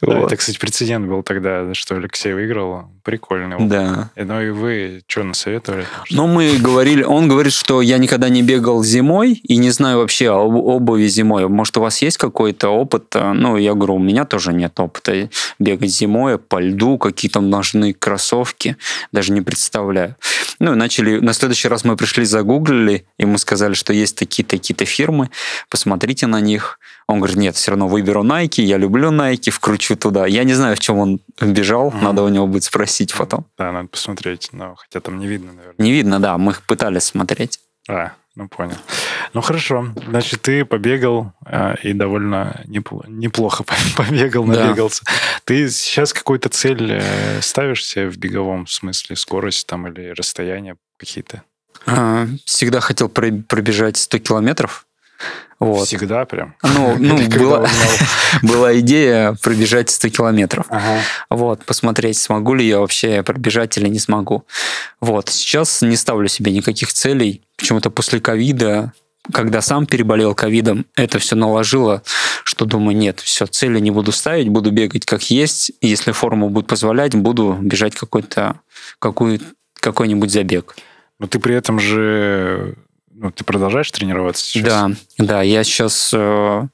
[0.02, 0.26] Да, вот.
[0.26, 2.90] Это, кстати, прецедент был тогда, что Алексей выиграл.
[3.04, 3.68] Прикольный опыт.
[3.68, 4.10] Да.
[4.16, 5.86] И, ну и вы что насоветовали?
[6.10, 10.30] Ну, мы говорили, он говорит, что я никогда не бегал зимой и не знаю вообще
[10.30, 11.48] об обуви зимой.
[11.48, 13.14] Может, у вас есть какой-то опыт?
[13.14, 17.92] Ну, я говорю, у меня тоже нет опыта бегать зимой по льду, какие там нужны
[17.92, 18.76] кроссовки,
[19.12, 20.16] даже не представляю.
[20.58, 24.84] Ну, и начали, на следующий раз мы пришли, загуглили, и мы сказали, что есть такие-такие-то
[24.84, 25.30] фирмы,
[25.68, 26.78] посмотрите на них.
[27.12, 30.26] Он говорит, нет, все равно выберу Nike, я люблю Nike, вкручу туда.
[30.26, 33.46] Я не знаю, в чем он бежал, mm надо у него будет спросить потом.
[33.56, 35.76] Да, надо посмотреть, но хотя там не видно, наверное.
[35.78, 37.60] Не видно, да, мы их пытались смотреть.
[37.88, 38.76] А, ну понял.
[39.34, 43.64] Ну хорошо, значит, ты побегал э, и довольно неплохо, неплохо
[43.96, 45.04] побегал, набегался.
[45.04, 45.12] Да.
[45.44, 51.42] Ты сейчас какую-то цель э, ставишь себе в беговом смысле, скорость там или расстояние какие-то?
[51.86, 54.86] А, всегда хотел пробежать 100 километров.
[55.62, 55.86] Вот.
[55.86, 56.54] Всегда прям?
[56.62, 57.68] Ну, ну была,
[58.42, 60.66] была идея пробежать 100 километров.
[60.68, 61.00] Ага.
[61.30, 64.44] Вот, посмотреть, смогу ли я вообще пробежать или не смогу.
[65.00, 67.42] Вот, сейчас не ставлю себе никаких целей.
[67.56, 68.92] Почему-то после ковида
[69.32, 72.02] когда сам переболел ковидом, это все наложило,
[72.42, 75.70] что думаю, нет, все, цели не буду ставить, буду бегать как есть.
[75.80, 78.58] Если форма будет позволять, буду бежать какой-то
[78.98, 79.40] какой,
[79.78, 80.74] какой-нибудь забег.
[81.20, 82.74] Но ты при этом же
[83.12, 84.64] ну, ты продолжаешь тренироваться сейчас?
[84.64, 86.68] Да, да, я сейчас э,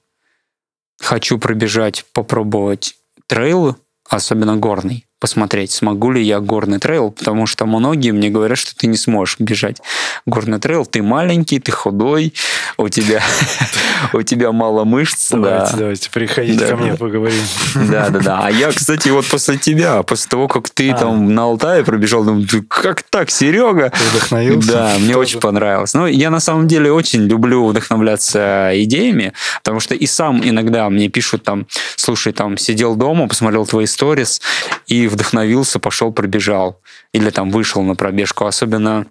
[0.98, 2.96] хочу пробежать, попробовать
[3.26, 3.76] трейл,
[4.08, 8.86] особенно горный посмотреть, смогу ли я горный трейл, потому что многие мне говорят, что ты
[8.86, 9.78] не сможешь бежать
[10.26, 12.34] горный трейл, ты маленький, ты худой,
[12.76, 13.20] у тебя,
[14.12, 15.30] у тебя мало мышц.
[15.30, 15.78] Давайте, да.
[15.78, 17.42] давайте, приходите ко мне, поговорим.
[17.88, 18.40] Да, да, да.
[18.44, 20.96] А я, кстати, вот после тебя, после того, как ты а.
[20.96, 23.92] там на Алтае пробежал, думаю, как так, Серега?
[24.10, 24.72] Вдохновился?
[24.72, 25.94] Да, мне очень понравилось.
[25.94, 31.08] Ну, я на самом деле очень люблю вдохновляться идеями, потому что и сам иногда мне
[31.08, 34.40] пишут там, слушай, там, сидел дома, посмотрел твои сторис,
[34.86, 36.80] и вдохновился, пошел, пробежал.
[37.12, 38.46] Или там вышел на пробежку.
[38.46, 39.06] Особенно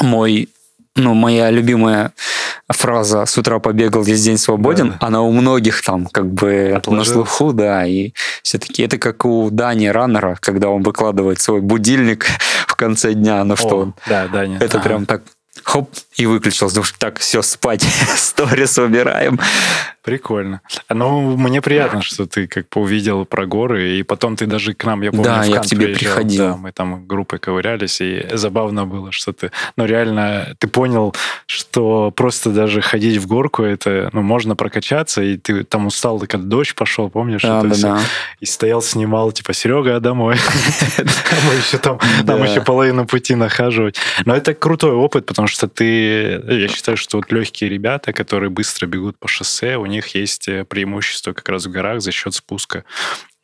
[0.00, 0.48] мой
[0.98, 2.12] ну, моя любимая
[2.68, 6.98] фраза «с утра побегал, весь день свободен», да, она у многих там как бы Отложил.
[6.98, 8.12] на слуху, да, и
[8.42, 12.26] все-таки это как у Дани Раннера, когда он выкладывает свой будильник
[12.66, 14.58] в конце дня, ну что О, да, Даня.
[14.60, 14.88] это ага.
[14.88, 15.22] прям так
[15.68, 16.74] хоп, и выключился.
[16.74, 17.82] Думаю, так, все, спать,
[18.16, 19.38] сторис убираем.
[20.02, 20.62] Прикольно.
[20.88, 24.84] Ну, мне приятно, что ты как бы увидел про горы, и потом ты даже к
[24.84, 26.44] нам, я помню, да, в я к тебе приезжал, приходил.
[26.44, 32.10] Да, мы там группой ковырялись, и забавно было, что ты, ну, реально, ты понял, что
[32.10, 36.74] просто даже ходить в горку, это, ну, можно прокачаться, и ты там устал, когда дождь
[36.74, 37.42] пошел, помнишь?
[37.42, 38.00] Да, да, да.
[38.40, 40.36] И стоял, снимал, типа, Серега, домой.
[41.46, 43.96] Мы еще там, там еще половину пути нахаживать.
[44.24, 48.86] Но это крутой опыт, потому что ты, я считаю, что вот легкие ребята, которые быстро
[48.86, 52.34] бегут по шоссе, у них них есть э, преимущество как раз в горах за счет
[52.34, 52.84] спуска.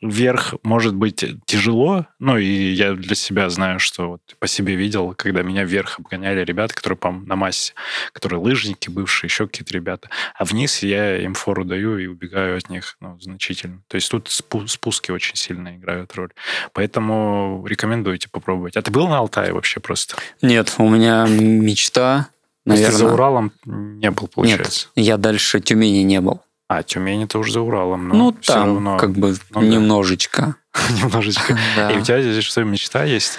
[0.09, 5.13] Вверх может быть тяжело, ну и я для себя знаю, что вот по себе видел,
[5.15, 7.73] когда меня вверх обгоняли ребята, которые по на массе,
[8.11, 12.69] которые лыжники бывшие, еще какие-то ребята, а вниз я им фору даю и убегаю от
[12.69, 13.81] них ну, значительно.
[13.87, 16.31] То есть тут спуски очень сильно играют роль.
[16.73, 18.77] Поэтому рекомендуйте попробовать.
[18.77, 20.15] А ты был на Алтае вообще просто?
[20.41, 22.29] Нет, у меня мечта
[22.65, 22.91] Наверное.
[22.91, 24.87] Ты за Уралом не был, получается?
[24.95, 26.41] Нет, я дальше Тюмени не был.
[26.67, 28.07] А, Тюмень это уже за Уралом.
[28.07, 28.97] Но ну, там равно...
[28.97, 30.55] как бы ну, немножечко.
[31.01, 31.57] немножечко.
[31.93, 33.37] И у тебя здесь что, мечта есть?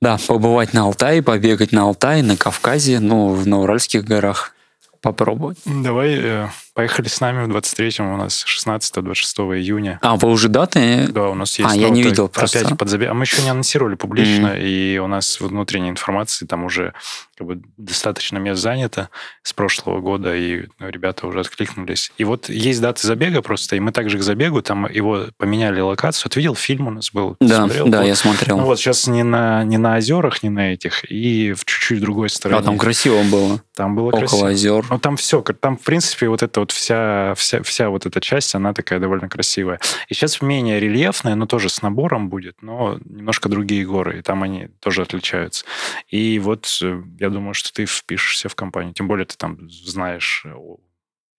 [0.00, 4.54] Да, побывать на Алтае, побегать на Алтае, на Кавказе, ну, на Уральских горах
[5.02, 5.58] попробовать.
[5.64, 9.98] Давай э, Поехали с нами в 23-м, у нас 16-26 июня.
[10.00, 11.06] А, вы уже даты?
[11.08, 11.70] Да, у нас есть.
[11.70, 12.60] А, я не видел просто.
[12.60, 13.10] Опять подзабег.
[13.10, 14.94] А мы еще не анонсировали публично, mm-hmm.
[14.94, 16.94] и у нас внутренней информации там уже
[17.36, 19.10] как бы достаточно мест занято
[19.42, 22.12] с прошлого года, и ну, ребята уже откликнулись.
[22.16, 26.30] И вот есть даты забега просто, и мы также к забегу, там его поменяли локацию.
[26.30, 27.36] Ты видел, фильм у нас был?
[27.40, 27.88] Да, смотрел?
[27.88, 28.06] да, вот.
[28.06, 28.56] я смотрел.
[28.56, 32.30] Ну вот сейчас не на, не на озерах, не на этих, и в чуть-чуть другой
[32.30, 32.60] стороне.
[32.60, 33.62] А там красиво было.
[33.74, 34.48] Там было Около красиво.
[34.48, 34.86] озер.
[34.88, 38.54] Ну там все, там в принципе вот эта вот вся, вся, вся вот эта часть,
[38.54, 39.80] она такая довольно красивая.
[40.08, 44.44] И сейчас менее рельефная, но тоже с набором будет, но немножко другие горы, и там
[44.44, 45.64] они тоже отличаются.
[46.08, 48.94] И вот э, я думаю, что ты впишешься в компанию.
[48.94, 50.54] Тем более ты там знаешь э,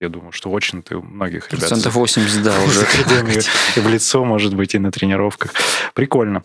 [0.01, 1.61] я думаю, что очень ты у многих ребят...
[1.61, 2.85] Процентов 80, да, уже.
[3.77, 5.53] И в лицо, может быть, и на тренировках.
[5.93, 6.43] Прикольно.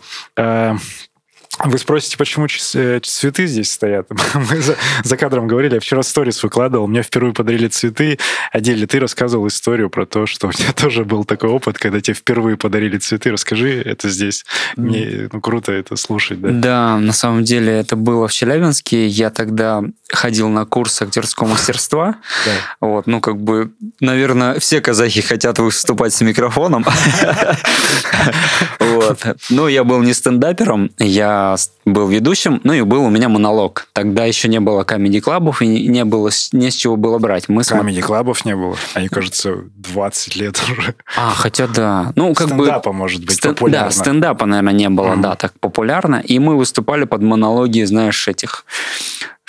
[1.59, 4.09] Э, вы спросите, почему э, цветы здесь стоят?
[4.35, 8.19] Мы за, за кадром говорили, я вчера сторис выкладывал, мне впервые подарили цветы.
[8.53, 12.15] Адель, ты рассказывал историю про то, что у тебя тоже был такой опыт, когда тебе
[12.15, 13.31] впервые подарили цветы.
[13.31, 14.45] Расскажи это здесь.
[14.77, 16.41] Мне ну, круто это слушать.
[16.41, 16.51] Да?
[16.51, 19.07] да, на самом деле это было в Челябинске.
[19.07, 22.17] Я тогда ходил на курс актерского мастерства.
[22.81, 26.85] Вот, ну, как бы, наверное, все казахи хотят выступать с микрофоном.
[28.79, 29.27] Вот.
[29.51, 31.48] Ну, я был не стендапером, я
[31.85, 33.89] был ведущим, ну и был у меня монолог.
[33.93, 37.49] Тогда еще не было комедий-клабов и не было не с чего было брать.
[37.49, 38.77] Мы комедий-клабов не было?
[38.95, 40.95] Они, кажется, 20 лет уже.
[41.17, 42.13] А, хотя да.
[42.17, 42.65] Ну, как стендапа, бы...
[42.65, 43.55] Стендапа, может быть, стен...
[43.55, 43.89] популярно.
[43.89, 45.21] Да, стендапа, наверное, не было, mm.
[45.21, 46.17] да, так популярно.
[46.17, 48.65] И мы выступали под монологи, знаешь, этих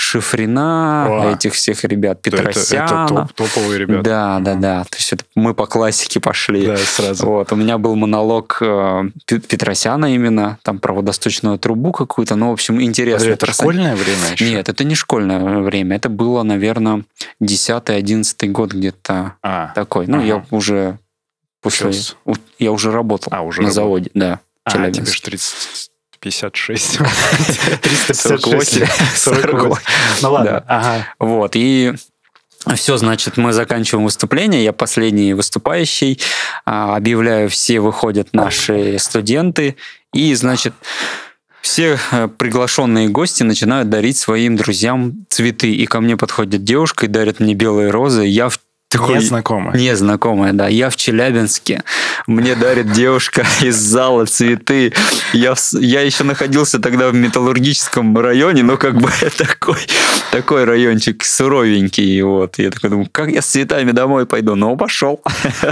[0.10, 2.84] Шифрина, О, этих всех ребят, Петросяна.
[2.84, 4.04] Это, это топ, топовые ребята.
[4.04, 4.84] Да, да, да.
[4.86, 6.66] То есть это мы по классике пошли.
[6.66, 7.28] Да, сразу.
[7.28, 7.52] Вот.
[7.52, 12.36] У меня был монолог э, Петросяна именно, там про водосточную трубу какую-то.
[12.36, 13.28] Ну, в общем, интересно.
[13.28, 13.62] Это просто...
[13.62, 14.50] школьное время еще?
[14.50, 15.98] Нет, это не школьное время.
[15.98, 17.04] Это было, наверное,
[17.44, 20.08] 10-11 год где-то а, такой.
[20.08, 20.26] Ну, ага.
[20.26, 20.98] я уже
[21.62, 21.94] после...
[21.94, 22.16] Сейчас.
[22.58, 23.84] Я уже работал а, уже на работал.
[23.84, 24.40] заводе, да.
[24.64, 25.89] А, тебе же 30
[26.20, 26.98] 56.
[27.82, 28.86] 358.
[29.16, 29.84] 48.
[30.22, 30.64] Ну ладно.
[30.68, 31.08] Ага.
[31.20, 31.94] Вот, и
[32.76, 36.20] все, значит, мы заканчиваем выступление, я последний выступающий,
[36.66, 39.78] а, объявляю, все выходят наши студенты,
[40.14, 40.74] и, значит,
[41.62, 45.72] все э, приглашенные гости начинают дарить своим друзьям цветы.
[45.72, 48.26] И ко мне подходит девушка и дарит мне белые розы.
[48.26, 49.16] Я в такой...
[49.16, 49.78] Незнакомая.
[49.78, 50.68] Незнакомая, да.
[50.68, 51.84] Я в Челябинске.
[52.28, 54.94] Мне дарит девушка из зала цветы.
[55.32, 59.80] Я, я еще находился тогда в металлургическом районе, но как бы такой,
[60.32, 62.22] такой райончик суровенький.
[62.22, 62.58] Вот.
[62.58, 64.56] Я такой думаю, как я с цветами домой пойду?
[64.56, 65.22] Ну, пошел.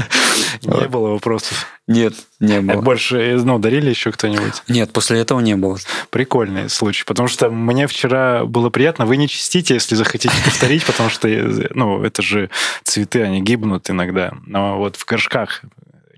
[0.63, 1.65] Не было вопросов.
[1.87, 2.81] Нет, не было.
[2.81, 4.63] Больше, ну, дарили еще кто-нибудь?
[4.67, 5.77] Нет, после этого не было.
[6.09, 9.05] Прикольный случай, потому что мне вчера было приятно.
[9.05, 11.27] Вы не чистите, если захотите повторить, потому что,
[11.73, 12.49] ну, это же
[12.83, 14.33] цветы, они гибнут иногда.
[14.45, 15.63] Но вот в горшках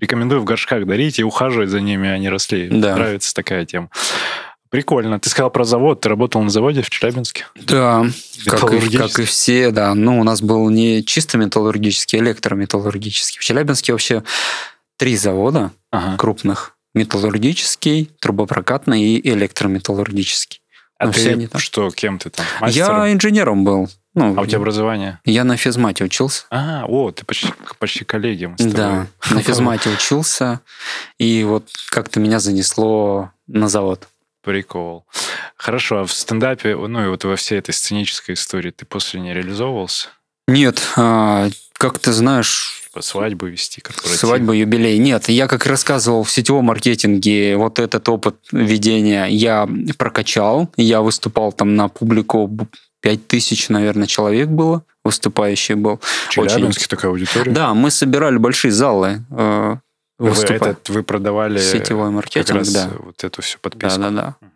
[0.00, 2.68] рекомендую в горшках дарить и ухаживать за ними, они росли.
[2.68, 2.96] Да.
[2.96, 3.90] Нравится такая тема.
[4.70, 5.18] Прикольно.
[5.18, 6.00] Ты сказал про завод.
[6.00, 7.46] Ты работал на заводе в Челябинске?
[7.56, 8.06] Да,
[8.46, 9.94] как и, как и все, да.
[9.94, 13.40] Ну, у нас был не чисто металлургический, а электрометаллургический.
[13.40, 14.22] В Челябинске вообще
[14.96, 16.16] три завода ага.
[16.16, 16.76] крупных.
[16.92, 20.60] Металлургический, трубопрокатный и электрометаллургический.
[20.98, 22.44] А ну, ты что, кем ты там?
[22.60, 23.04] Мастером?
[23.04, 23.88] Я инженером был.
[24.14, 25.20] Ну, а у тебя образование?
[25.24, 26.44] Я на физмате учился.
[26.50, 27.48] А, о, ты почти,
[27.78, 28.52] почти коллеги.
[28.58, 30.60] Да, на физмате учился.
[31.18, 34.08] И вот как-то меня занесло на завод.
[34.42, 35.06] Прикол.
[35.56, 39.32] Хорошо, а в стендапе, ну и вот во всей этой сценической истории ты после не
[39.32, 40.08] реализовывался?
[40.48, 44.18] Нет, а, как ты знаешь, типа свадьбы вести, корпоратив.
[44.18, 44.98] Свадьбу, юбилей.
[44.98, 50.70] Нет, я как рассказывал в сетевом маркетинге, вот этот опыт ведения я прокачал.
[50.76, 52.50] Я выступал там на публику
[53.00, 56.00] 5000, наверное, человек было, выступающий был.
[56.30, 56.88] Челябинске Очень...
[56.88, 57.52] такая аудитория?
[57.52, 59.24] Да, мы собирали большие залы.
[59.30, 59.76] Э,
[60.18, 62.90] вы, этот, вы продавали сетевой маркетинг, да.
[62.98, 64.00] вот эту всю подписку.
[64.00, 64.48] Да, да, да.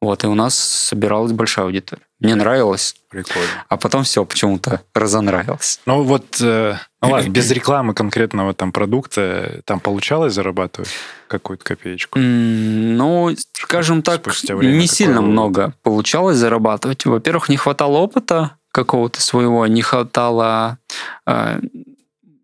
[0.00, 2.02] Вот, и у нас собиралась большая аудитория.
[2.20, 2.94] Мне нравилось.
[3.10, 3.48] Прикольно.
[3.68, 5.80] А потом все почему-то разонравилось.
[5.86, 10.90] Ну вот, э, ну ладно, без рекламы конкретного там продукта, там получалось зарабатывать
[11.26, 12.18] какую-то копеечку?
[12.18, 17.04] ну, скажем так, не сильно много получалось зарабатывать.
[17.04, 20.78] Во-первых, не хватало опыта какого-то своего, не хватало
[21.26, 21.60] э,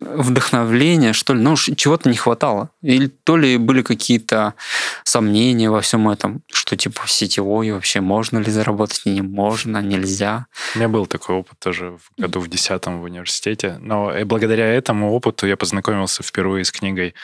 [0.04, 2.70] вдохновления, что ли, ну, чего-то не хватало.
[2.82, 4.54] Или то ли были какие-то
[5.04, 10.46] сомнения во всем этом, что типа сетевой вообще можно ли заработать, не можно, нельзя.
[10.74, 14.66] У меня был такой опыт тоже в году в десятом в университете, но и благодаря
[14.66, 17.14] этому опыту я познакомился впервые с книгой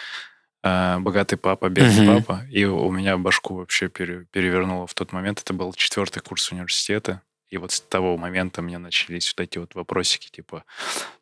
[0.62, 2.22] э, «Богатый папа, бедный угу.
[2.22, 5.40] папа», и у меня башку вообще перевернуло в тот момент.
[5.40, 9.74] Это был четвертый курс университета, и вот с того момента мне начались вот эти вот
[9.74, 10.64] вопросики, типа,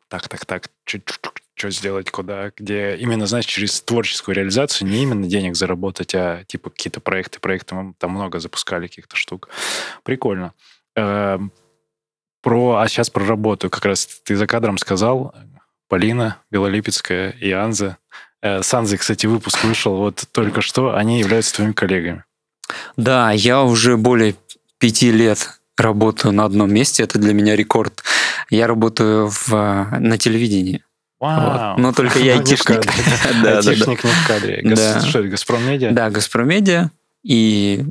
[0.07, 0.69] так, так, так,
[1.59, 6.69] что сделать, куда, где именно, знаешь, через творческую реализацию не именно денег заработать, а типа
[6.69, 9.49] какие-то проекты, проекты мы там много запускали каких-то штук.
[10.03, 10.53] Прикольно.
[10.95, 11.51] Эм,
[12.41, 13.69] про, а сейчас про работу.
[13.69, 15.35] Как раз ты за кадром сказал,
[15.89, 17.97] Полина Белолипецкая и Анза.
[18.41, 20.95] Э, с Анзой, кстати, выпуск вышел вот только что.
[20.95, 22.23] Они являются твоими коллегами.
[22.95, 24.35] Да, я уже более
[24.77, 27.03] пяти лет работаю на одном месте.
[27.03, 28.01] Это для меня рекорд.
[28.49, 29.49] Я работаю в,
[29.99, 30.83] на телевидении.
[31.19, 31.75] Вау.
[31.75, 31.81] Вот.
[31.81, 32.85] Но только я айтишник.
[33.45, 34.75] Айтишник не в кадре.
[34.75, 35.91] Что это, Газпром Медиа?
[35.91, 36.91] Да, Газпром Медиа.
[37.23, 37.83] И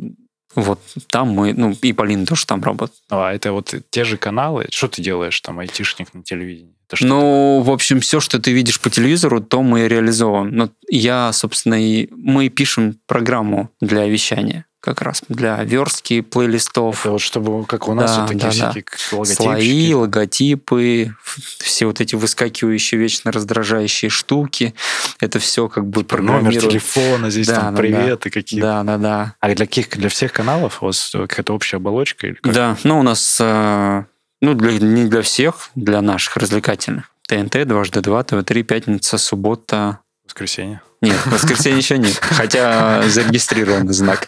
[0.54, 3.00] вот там мы, ну, и Полина тоже там работает.
[3.10, 4.66] А это вот те же каналы?
[4.70, 6.74] Что ты делаешь там, айтишник на телевидении?
[7.00, 10.54] Ну, в общем, все, что ты видишь по телевизору, то мы реализовываем.
[10.56, 17.01] Но я, собственно, и мы пишем программу для вещания как раз для верстки плейлистов.
[17.01, 19.24] Это вот чтобы, как у нас, да, вот такие да, всякие да.
[19.24, 21.14] Слои, логотипы,
[21.59, 24.74] все вот эти выскакивающие, вечно раздражающие штуки.
[25.20, 28.35] Это все как бы типа Номер телефона, здесь да, там да, приветы да.
[28.35, 28.66] какие-то.
[28.66, 29.35] Да, да, да.
[29.40, 32.27] А для каких, для всех каналов у вас какая-то общая оболочка?
[32.27, 32.53] Или как?
[32.53, 34.05] Да, ну у нас, э,
[34.40, 37.11] ну для, не для всех, для наших развлекательных.
[37.27, 39.98] ТНТ, дважды два, ТВ-3, пятница, суббота.
[40.24, 40.81] Воскресенье.
[41.00, 42.16] Нет, в воскресенье еще нет.
[42.16, 44.26] Хотя зарегистрирован знак.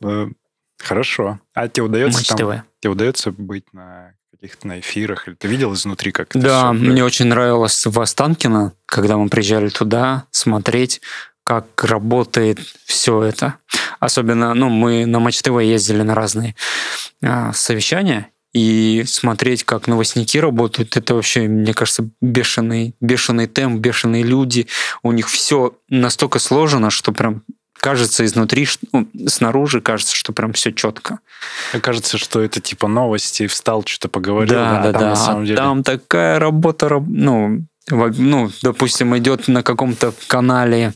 [0.00, 0.32] Ну,
[0.78, 1.40] хорошо.
[1.54, 5.28] А тебе удается, там, тебе удается быть на каких-то на эфирах?
[5.28, 10.24] Или ты видел изнутри, как Да, мне очень нравилось в Останкино, когда мы приезжали туда
[10.30, 11.00] смотреть,
[11.44, 13.56] как работает все это.
[13.98, 16.54] Особенно, ну, мы на Матч ТВ ездили на разные
[17.22, 24.22] а, совещания, и смотреть, как новостники работают, это вообще, мне кажется, бешеный, бешеный темп, бешеные
[24.22, 24.66] люди.
[25.02, 27.42] У них все настолько сложено, что прям
[27.74, 31.20] кажется изнутри, ну, снаружи кажется, что прям все четко.
[31.80, 34.54] Кажется, что это типа новости, встал, что-то поговорил.
[34.54, 34.92] Да, да, да.
[34.92, 35.08] Там, да.
[35.10, 35.56] На самом деле...
[35.56, 40.94] там такая работа, ну, ну, допустим, идет на каком-то канале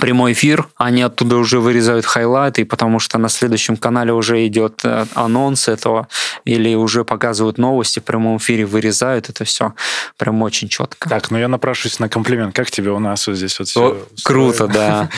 [0.00, 5.06] прямой эфир, они оттуда уже вырезают хайлайты, потому что на следующем канале уже идет э,
[5.14, 6.08] анонс этого,
[6.44, 9.74] или уже показывают новости в прямом эфире, вырезают это все
[10.16, 11.08] прям очень четко.
[11.08, 12.54] Так, ну я напрашиваюсь на комплимент.
[12.54, 14.06] Как тебе у нас вот здесь вот все?
[14.24, 15.08] Круто, да.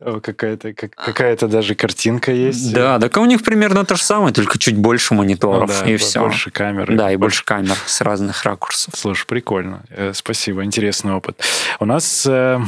[0.22, 2.72] Какая-то какая-то даже картинка есть.
[2.72, 6.20] Да, так у них примерно то же самое, только чуть больше мониторов и все.
[6.20, 6.94] Больше камер.
[6.94, 8.94] Да, и больше камер с разных ракурсов.
[8.96, 9.82] Слушай, прикольно.
[9.88, 11.40] Э, спасибо, интересный опыт.
[11.80, 12.60] У нас э,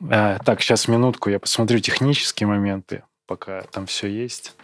[0.00, 4.54] а, так, сейчас минутку, я посмотрю технические моменты, пока там все есть.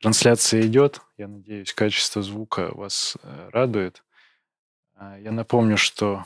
[0.00, 1.00] Трансляция идет.
[1.18, 4.02] Я надеюсь, качество звука вас э, радует.
[4.96, 6.24] А, я напомню, что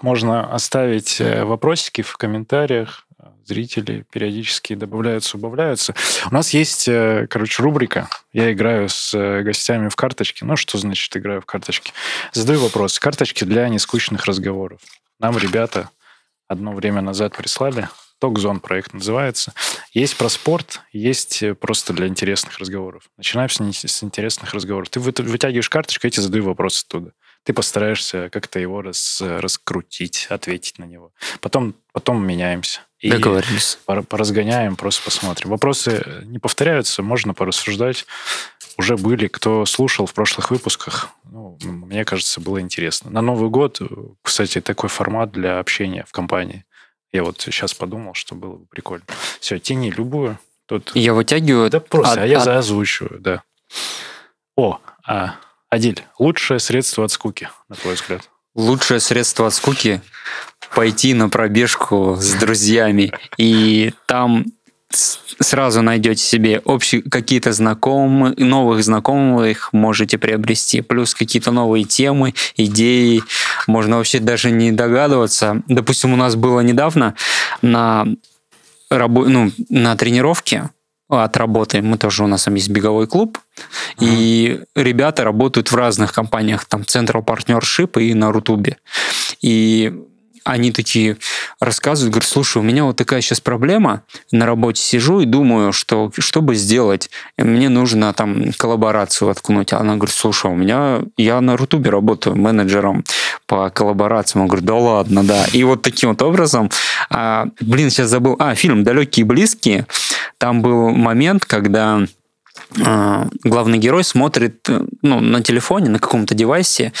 [0.00, 3.06] можно оставить э, вопросики в комментариях.
[3.44, 5.94] Зрители периодически добавляются, убавляются.
[6.30, 8.08] У нас есть, э, короче, рубрика.
[8.32, 10.42] Я играю с гостями в карточки.
[10.42, 11.92] Ну, что значит играю в карточки?
[12.32, 12.98] Задаю вопрос.
[12.98, 14.80] Карточки для нескучных разговоров.
[15.18, 15.90] Нам ребята
[16.50, 17.88] одно время назад прислали.
[18.18, 19.54] Токзон проект называется.
[19.94, 23.04] Есть про спорт, есть просто для интересных разговоров.
[23.16, 24.90] Начинаем с, с интересных разговоров.
[24.90, 27.12] Ты вытягиваешь карточку, я тебе задаю вопрос оттуда.
[27.44, 31.12] Ты постараешься как-то его рас, раскрутить, ответить на него.
[31.40, 32.80] Потом, потом меняемся.
[33.00, 33.78] И Договорились.
[33.86, 35.50] Поразгоняем, просто посмотрим.
[35.50, 38.06] Вопросы не повторяются, можно порассуждать.
[38.76, 41.08] Уже были, кто слушал в прошлых выпусках.
[41.24, 43.10] Ну, мне кажется, было интересно.
[43.10, 43.80] На Новый год,
[44.22, 46.64] кстати, такой формат для общения в компании.
[47.12, 49.04] Я вот сейчас подумал, что было бы прикольно.
[49.40, 50.38] Все, тяни любую.
[50.66, 50.92] Тут...
[50.94, 51.70] Я вытягиваю...
[51.70, 52.46] Да просто, от, а я от...
[52.46, 53.42] озвучиваю, да.
[54.56, 55.36] О, а,
[55.70, 58.28] Адиль, лучшее средство от скуки, на твой взгляд?
[58.54, 60.00] Лучшее средство от скуки
[60.74, 64.46] пойти на пробежку с друзьями, и там
[64.92, 73.22] сразу найдете себе общие какие-то знакомые, новых знакомых можете приобрести, плюс какие-то новые темы, идеи,
[73.66, 75.62] можно вообще даже не догадываться.
[75.68, 77.14] Допустим, у нас было недавно
[77.62, 78.06] на,
[78.90, 80.70] рабо- ну, на тренировке
[81.08, 83.62] от работы, мы тоже, у нас там есть беговой клуб, uh-huh.
[84.00, 88.76] и ребята работают в разных компаниях, там Central Partnership и на Рутубе.
[89.40, 89.92] И
[90.50, 91.16] они такие
[91.60, 96.10] рассказывают, говорят, слушай, у меня вот такая сейчас проблема, на работе сижу и думаю, что
[96.18, 99.72] чтобы сделать, мне нужно там коллаборацию воткнуть.
[99.72, 103.04] Она говорит, слушай, у меня, я на Рутубе работаю менеджером
[103.46, 104.42] по коллаборациям.
[104.42, 105.46] Он говорит, да ладно, да.
[105.52, 106.70] И вот таким вот образом,
[107.08, 109.86] а, блин, сейчас забыл, а, фильм «Далекие и близкие»,
[110.38, 112.02] там был момент, когда
[112.84, 114.68] а, главный герой смотрит
[115.02, 116.92] ну, на телефоне, на каком-то девайсе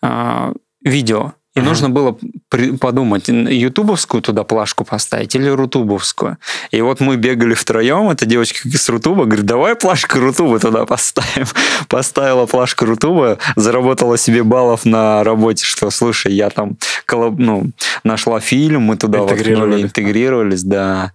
[0.00, 1.64] а, видео, И uh-huh.
[1.64, 2.16] нужно было
[2.48, 6.38] при- подумать, ютубовскую туда плашку поставить или рутубовскую.
[6.70, 11.46] И вот мы бегали втроем, эта девочка с рутуба говорит, давай плашку рутуба туда поставим.
[11.88, 16.78] Поставила плашку рутуба, заработала себе баллов на работе, что, слушай, я там
[17.10, 17.70] ну,
[18.02, 19.82] нашла фильм, мы туда интегрировали.
[19.82, 21.12] интегрировались, да.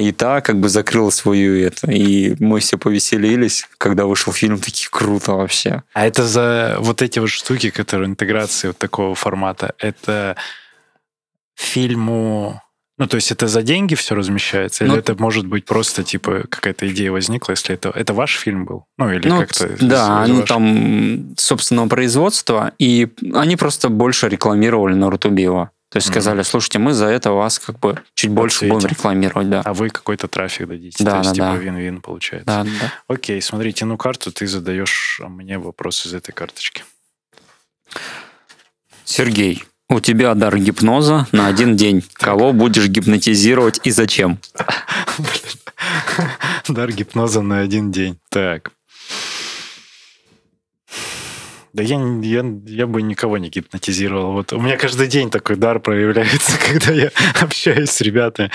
[0.00, 1.90] И та как бы закрыла свою это.
[1.90, 5.82] И мы все повеселились, когда вышел фильм, такие круто вообще.
[5.92, 10.36] А это за вот эти вот штуки, которые интеграции вот такого формата, это
[11.54, 12.62] фильму...
[12.98, 14.84] Ну, то есть это за деньги все размещается?
[14.84, 17.90] Или ну, это может быть просто, типа, какая-то идея возникла, если это...
[17.90, 18.86] Это ваш фильм был?
[18.98, 19.68] Ну, или ну, как-то...
[19.80, 20.48] Да, они ваш...
[20.48, 24.94] там собственного производства, и они просто больше рекламировали
[25.40, 25.70] его.
[25.90, 29.62] То есть сказали, слушайте, мы за это вас как бы чуть больше будем рекламировать, да.
[29.64, 31.02] А вы какой-то трафик дадите.
[31.02, 32.46] Да, То есть, да, типа, вин-вин получается.
[32.46, 32.92] Да, да.
[33.08, 36.84] Окей, смотри, тяну карту, ты задаешь мне вопрос из этой карточки.
[39.04, 42.04] Сергей, у тебя дар гипноза на один день.
[42.12, 44.38] Кого будешь гипнотизировать и зачем?
[46.68, 48.18] Дар гипноза на один день.
[48.28, 48.72] Так.
[51.72, 54.32] Да я, я, я бы никого не гипнотизировал.
[54.32, 57.10] Вот у меня каждый день такой дар проявляется, когда я
[57.40, 58.50] общаюсь с ребятами.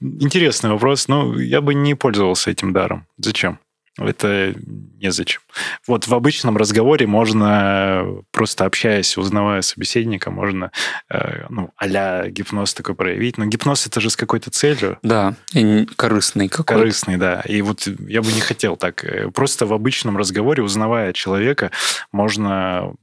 [0.00, 3.06] Интересный вопрос, но я бы не пользовался этим даром.
[3.18, 3.58] Зачем?
[4.06, 4.54] Это
[4.98, 5.40] незачем.
[5.86, 10.72] Вот в обычном разговоре можно, просто общаясь, узнавая собеседника, можно,
[11.08, 13.38] э, ну, а гипноз такой проявить.
[13.38, 14.98] Но гипноз это же с какой-то целью.
[15.02, 16.74] Да, и корыстный какой-то.
[16.74, 17.42] Корыстный, да.
[17.46, 19.04] И вот я бы не хотел так.
[19.04, 21.70] Э, просто в обычном разговоре, узнавая человека,
[22.12, 22.94] можно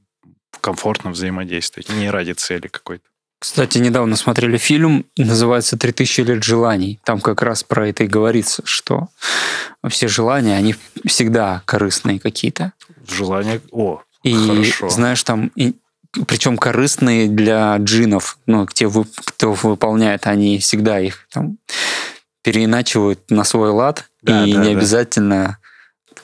[0.60, 3.04] комфортно взаимодействовать, не ради цели какой-то.
[3.38, 6.98] Кстати, недавно смотрели фильм, называется «Три тысячи лет желаний».
[7.04, 9.08] Там как раз про это и говорится, что
[9.88, 10.74] все желания, они
[11.06, 12.72] всегда корыстные какие-то.
[13.08, 13.60] Желания...
[13.70, 14.88] О, и, хорошо.
[14.88, 15.52] знаешь, там...
[15.54, 15.74] И,
[16.26, 18.90] причем корыстные для джинов, ну, те,
[19.24, 21.58] кто выполняет, они всегда их там
[22.42, 24.78] переиначивают на свой лад, да, и да, не да.
[24.78, 25.58] обязательно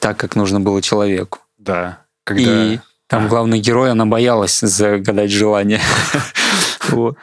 [0.01, 1.41] так, как нужно было человеку.
[1.59, 2.01] Да.
[2.25, 2.73] Когда...
[2.73, 5.81] И там главный герой, она боялась загадать желание.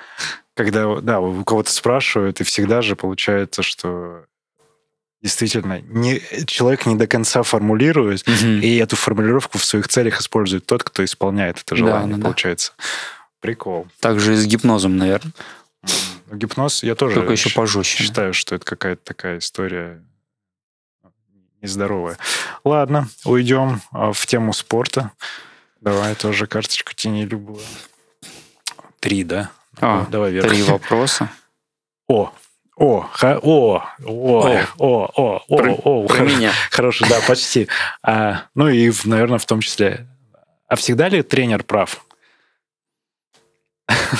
[0.53, 4.25] Когда, да, у кого-то спрашивают, и всегда же получается, что
[5.21, 10.83] действительно не, человек не до конца формулирует, и эту формулировку в своих целях использует тот,
[10.83, 12.73] кто исполняет это желание, получается.
[13.39, 13.87] Прикол.
[13.99, 15.33] Также и с гипнозом, наверное.
[16.31, 18.03] Гипноз я тоже Только еще пожестче.
[18.03, 20.01] считаю, что это какая-то такая история
[21.61, 22.17] нездоровая.
[22.63, 25.11] Ладно, уйдем а, в тему спорта.
[25.81, 27.59] Давай тоже карточку тяни любую.
[28.99, 29.51] Три, да?
[29.79, 30.47] А, давай вверх.
[30.47, 31.29] Три вопроса.
[32.07, 32.31] О,
[32.75, 36.51] о, ха, о, о, о, о, о, о, про, о, про меня.
[36.69, 37.67] Хорошо, да, почти.
[38.03, 40.07] А, ну и, наверное, в том числе.
[40.67, 42.05] А всегда ли тренер прав?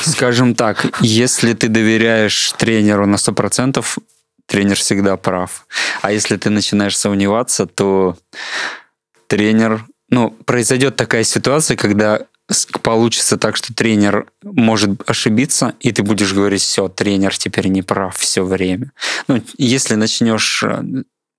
[0.01, 3.86] Скажем так, если ты доверяешь тренеру на 100%,
[4.45, 5.66] тренер всегда прав.
[6.01, 8.18] А если ты начинаешь сомневаться, то
[9.28, 9.86] тренер...
[10.12, 12.28] Ну, произойдет такая ситуация, когда
[12.82, 18.18] получится так, что тренер может ошибиться, и ты будешь говорить, все, тренер теперь не прав
[18.18, 18.91] все время.
[19.28, 20.84] Ну, если начнешь э,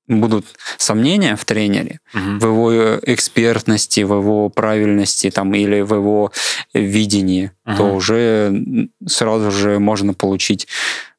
[0.09, 0.47] будут
[0.79, 2.39] сомнения в тренере, угу.
[2.39, 6.33] в его экспертности, в его правильности там, или в его
[6.73, 7.77] видении, угу.
[7.77, 10.67] то уже сразу же можно получить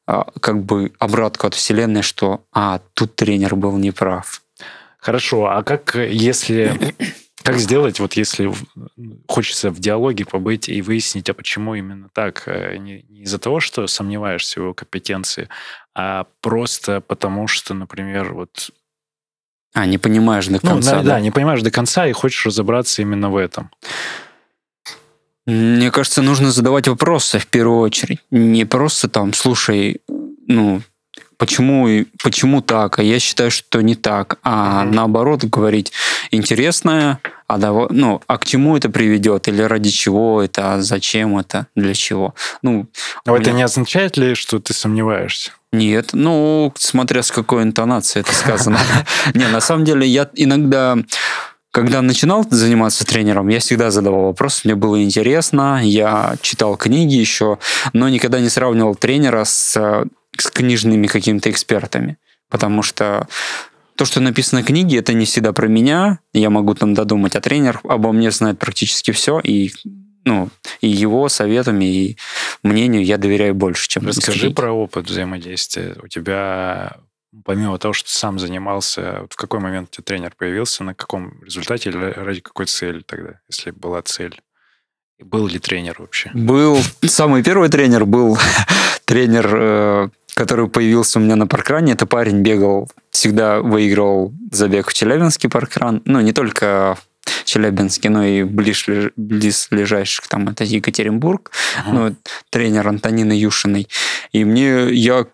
[0.06, 4.42] а, как бы обратку от Вселенной, что а, тут тренер был неправ.
[4.98, 6.94] Хорошо, а как если
[7.44, 8.50] как сделать, вот если
[9.28, 12.44] хочется в диалоге побыть и выяснить, а почему именно так?
[12.46, 15.50] Э, не, не из-за того, что сомневаешься в его компетенции,
[15.94, 18.70] а просто потому, что, например, вот...
[19.74, 20.96] А, не понимаешь до конца.
[20.96, 23.70] Ну, да, да, не понимаешь до конца и хочешь разобраться именно в этом.
[25.44, 28.20] Мне кажется, нужно задавать вопросы в первую очередь.
[28.30, 30.00] Не просто там, слушай,
[30.46, 30.80] ну,
[31.36, 34.92] почему, почему так, а я считаю, что не так, а mm-hmm.
[34.92, 35.92] наоборот говорить
[36.30, 41.38] интересное, а, давай, ну, а к чему это приведет, или ради чего это, а зачем
[41.38, 42.34] это, для чего.
[42.62, 42.86] Ну,
[43.26, 43.42] Но меня...
[43.42, 45.52] это не означает ли, что ты сомневаешься?
[45.72, 48.78] Нет, ну, смотря с какой интонацией это сказано.
[49.34, 50.96] Не, на самом деле, я иногда
[51.72, 57.58] когда начинал заниматься тренером, я всегда задавал вопрос, мне было интересно, я читал книги еще,
[57.92, 60.06] но никогда не сравнивал тренера с
[60.40, 62.18] с книжными какими-то экспертами.
[62.48, 63.28] Потому что
[63.96, 66.18] то, что написано в книге, это не всегда про меня.
[66.32, 69.72] Я могу там додумать, а тренер обо мне знает практически все, и
[70.24, 70.48] ну,
[70.80, 72.16] и его советам, и
[72.62, 75.96] мнению я доверяю больше, чем Расскажи про опыт взаимодействия.
[76.02, 76.96] У тебя,
[77.44, 81.42] помимо того, что ты сам занимался, в какой момент у тебя тренер появился, на каком
[81.44, 84.40] результате или ради какой цели тогда, если была цель?
[85.20, 86.30] Был ли тренер вообще?
[86.34, 86.78] Был.
[87.02, 88.36] Самый первый тренер был
[89.04, 91.92] тренер, э, который появился у меня на паркране.
[91.92, 96.02] Это парень бегал, всегда выигрывал забег в Челябинский паркран.
[96.04, 96.98] Ну, не только
[97.44, 98.84] Челябинске, но и близ,
[99.16, 101.92] близ ближайших, там это Екатеринбург, uh-huh.
[101.92, 102.16] ну,
[102.50, 103.88] тренер Антонины Юшиной.
[104.32, 105.26] И мне, я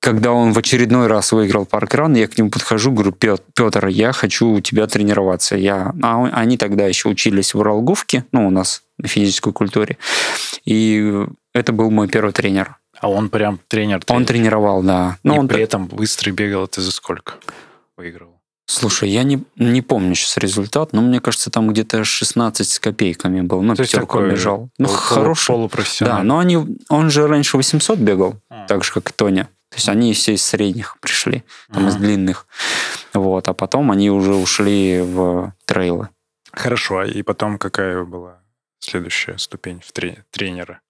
[0.00, 4.48] когда он в очередной раз выиграл паркран, я к нему подхожу, говорю, Петр, я хочу
[4.48, 5.56] у тебя тренироваться.
[5.56, 5.92] Я...
[6.02, 9.98] А они тогда еще учились в Уралговке, ну, у нас на физической культуре.
[10.64, 12.76] И это был мой первый тренер.
[13.00, 14.02] А он прям тренер?
[14.02, 14.20] тренер.
[14.20, 15.18] Он тренировал, да.
[15.22, 17.34] Но И он при этом быстрый бегал, ты за сколько
[17.96, 18.38] выиграл?
[18.70, 23.40] Слушай, я не, не помню сейчас результат, но мне кажется, там где-то 16 с копейками
[23.40, 23.62] был.
[23.62, 24.68] Ну, То пятерку бежал.
[24.76, 25.46] Ну, пол, хороший.
[25.46, 26.18] Полупрофессионал.
[26.18, 26.58] Да, но они,
[26.90, 28.66] он же раньше 800 бегал, а.
[28.66, 29.44] так же, как и Тоня.
[29.70, 31.88] То есть они все из средних пришли, там а.
[31.88, 32.46] из длинных.
[33.14, 36.10] Вот, а потом они уже ушли в трейлы.
[36.52, 38.40] Хорошо, а и потом какая была
[38.80, 40.80] следующая ступень в тренера?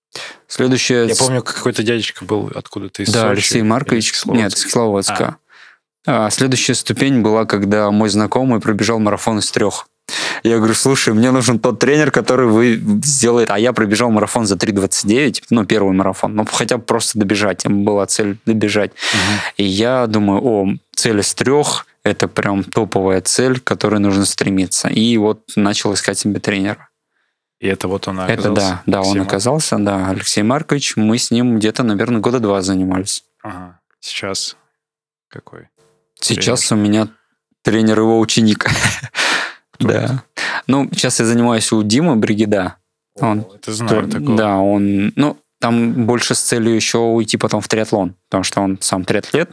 [0.47, 1.07] Следующая...
[1.07, 4.13] Я помню, какой-то дядечка был откуда-то из Да, Сочи, Алексей Маркович.
[4.27, 5.37] Нет, из Кисловодска.
[6.07, 6.27] А.
[6.27, 9.87] А следующая ступень была, когда мой знакомый пробежал марафон из трех.
[10.43, 14.55] Я говорю, слушай, мне нужен тот тренер, который вы сделает, а я пробежал марафон за
[14.55, 18.93] 3.29, ну, первый марафон, ну, хотя бы просто добежать, была цель добежать.
[18.93, 19.55] Угу.
[19.59, 24.89] И я думаю, о, цель из трех, это прям топовая цель, к которой нужно стремиться.
[24.89, 26.88] И вот начал искать себе тренера.
[27.61, 28.49] И это вот он оказался?
[28.49, 30.97] Это да, да, он оказался, да, Алексей Маркович.
[30.97, 33.25] Мы с ним где-то, наверное, года два занимались.
[33.43, 33.81] Ага.
[34.01, 34.57] Сейчас
[35.29, 35.69] какой?
[36.21, 36.83] Сейчас тренер.
[36.83, 37.09] у меня
[37.63, 38.67] тренер его ученик.
[39.79, 40.23] да.
[40.67, 42.77] Ну, сейчас я занимаюсь у Димы Бригида.
[43.17, 44.37] он, это знаю такого.
[44.37, 45.13] Да, он...
[45.17, 49.51] Ну, там больше с целью еще уйти потом в триатлон, потому что он сам триатлет.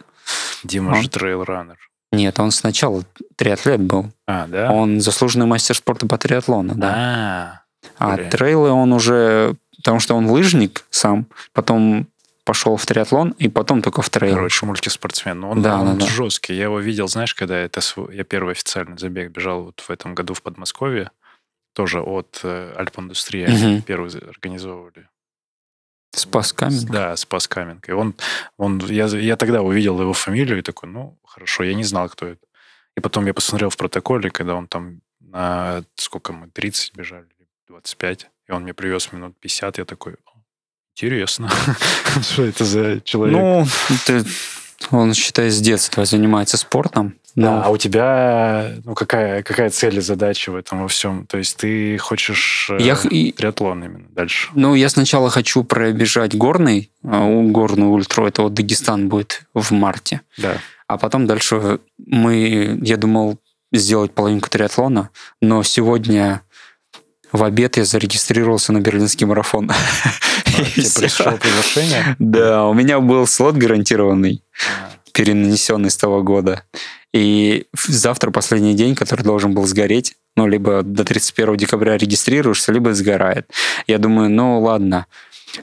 [0.64, 1.01] Дима он...
[1.01, 1.78] же трейл-раннер.
[2.12, 3.03] Нет, он сначала
[3.36, 4.12] триатлет был.
[4.28, 4.72] А, да?
[4.72, 7.64] Он заслуженный мастер спорта по триатлону, да.
[7.97, 9.55] А, а трейлы он уже...
[9.77, 12.07] Потому что он лыжник сам, потом
[12.45, 14.36] пошел в триатлон, и потом только в трейл.
[14.36, 15.39] Короче, мультиспортсмен.
[15.39, 16.53] Но он, да, он да, жесткий.
[16.53, 17.81] Я его видел, знаешь, когда это
[18.11, 21.11] я первый официальный забег бежал вот в этом году в Подмосковье,
[21.73, 23.81] тоже от э, Альп-индустрии, угу.
[23.81, 25.09] первый организовывали.
[26.11, 26.93] Спас Каменко?
[26.93, 27.91] Да, Спас Каменко.
[27.91, 28.15] И он,
[28.57, 32.27] он, я, я тогда увидел его фамилию и такой, ну, хорошо, я не знал, кто
[32.27, 32.45] это.
[32.95, 37.27] И потом я посмотрел в протоколе, когда он там на сколько мы, 30 бежали,
[37.68, 40.16] 25, и он мне привез минут 50, я такой,
[40.97, 41.49] Интересно.
[42.22, 43.38] Что это за человек?
[43.38, 43.68] Ну,
[44.05, 44.24] ты,
[44.91, 47.16] он, считай, с детства занимается спортом.
[47.36, 47.47] Но...
[47.47, 51.28] Да, а у тебя ну, какая, какая цель и задача в этом во всем?
[51.28, 52.95] То есть ты хочешь э, я...
[52.95, 54.51] триатлон именно дальше?
[54.55, 60.22] Ну, я сначала хочу пробежать горный, а, горную ультру, это вот Дагестан будет в марте.
[60.38, 60.59] Да.
[60.88, 63.38] А потом дальше мы, я думал,
[63.74, 65.09] сделать половинку триатлона,
[65.41, 66.41] но сегодня
[67.36, 69.69] в обед я зарегистрировался на берлинский марафон.
[70.45, 72.15] Тебе пришло приглашение?
[72.19, 74.43] Да, у меня был слот гарантированный,
[75.11, 76.63] перенесенный с того года.
[77.13, 82.93] И завтра последний день, который должен был сгореть, ну, либо до 31 декабря регистрируешься, либо
[82.93, 83.49] сгорает.
[83.88, 85.05] Я думаю, ну, ладно,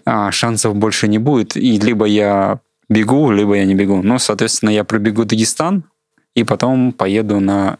[0.05, 4.03] а, шансов больше не будет, и либо я бегу, либо я не бегу.
[4.03, 5.85] Ну, соответственно, я пробегу Дагестан,
[6.35, 7.77] и потом поеду на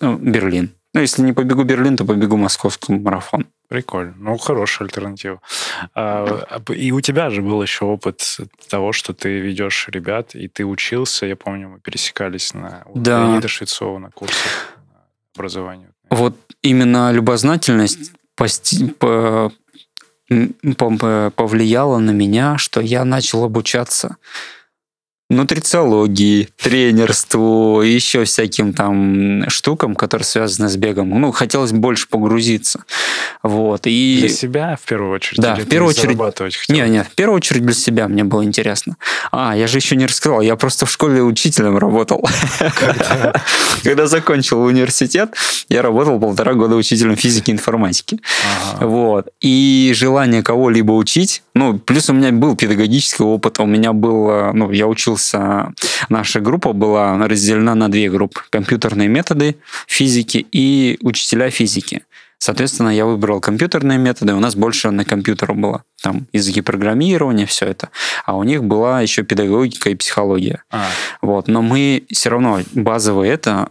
[0.00, 0.72] ну, Берлин.
[0.94, 3.46] Ну, если не побегу Берлин, то побегу московский марафон.
[3.68, 4.14] Прикольно.
[4.16, 5.40] Ну, хорошая альтернатива.
[5.92, 8.38] А, а и у тебя же был еще опыт
[8.68, 11.26] того, что ты ведешь ребят, и ты учился.
[11.26, 13.24] Я помню, мы пересекались на да.
[13.24, 14.76] Леонида Швецова на курсах
[15.34, 15.90] образования.
[16.10, 18.86] Вот именно любознательность пости...
[18.86, 19.52] по...
[21.36, 24.16] повлияла на меня, что я начал обучаться
[25.34, 31.10] нутрициологии, тренерству, еще всяким там штукам, которые связаны с бегом.
[31.10, 32.84] Ну, хотелось больше погрузиться.
[33.42, 33.82] Вот.
[33.86, 34.18] И...
[34.20, 35.40] Для себя в первую очередь?
[35.40, 36.18] Да, в первую очередь.
[36.68, 38.96] Не, не, в первую очередь для себя мне было интересно.
[39.32, 42.26] А, я же еще не рассказал, я просто в школе учителем работал.
[43.82, 45.34] Когда закончил университет,
[45.68, 48.20] я работал полтора года учителем физики и информатики.
[48.80, 49.28] Вот.
[49.40, 54.70] И желание кого-либо учить, ну, плюс у меня был педагогический опыт, у меня был, ну,
[54.70, 55.72] я учился учился,
[56.08, 58.40] наша группа была разделена на две группы.
[58.50, 59.56] Компьютерные методы
[59.86, 62.02] физики и учителя физики.
[62.38, 65.82] Соответственно, я выбрал компьютерные методы, у нас больше на компьютер было.
[66.02, 67.88] Там языки программирования, все это.
[68.26, 70.62] А у них была еще педагогика и психология.
[70.70, 70.88] А.
[71.22, 71.48] Вот.
[71.48, 73.70] Но мы все равно базовые это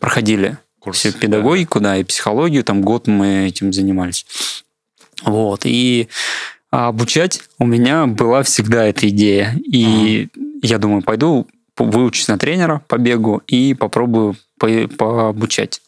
[0.00, 0.56] проходили.
[0.80, 1.90] Курс, Всю педагогику, да.
[1.90, 2.64] да, и психологию.
[2.64, 4.24] Там год мы этим занимались.
[5.24, 5.62] Вот.
[5.64, 6.08] И
[6.70, 9.54] а обучать у меня была всегда эта идея.
[9.66, 11.46] И ага я думаю, пойду
[11.84, 15.80] выучусь на тренера по бегу и попробую по пообучать.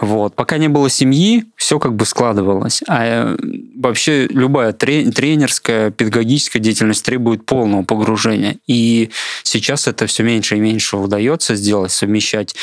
[0.00, 0.34] Вот.
[0.34, 2.82] Пока не было семьи, все как бы складывалось.
[2.86, 3.36] А э,
[3.76, 8.58] вообще любая тренерская, педагогическая деятельность требует полного погружения.
[8.66, 9.10] И
[9.42, 12.54] сейчас это все меньше и меньше удается сделать, совмещать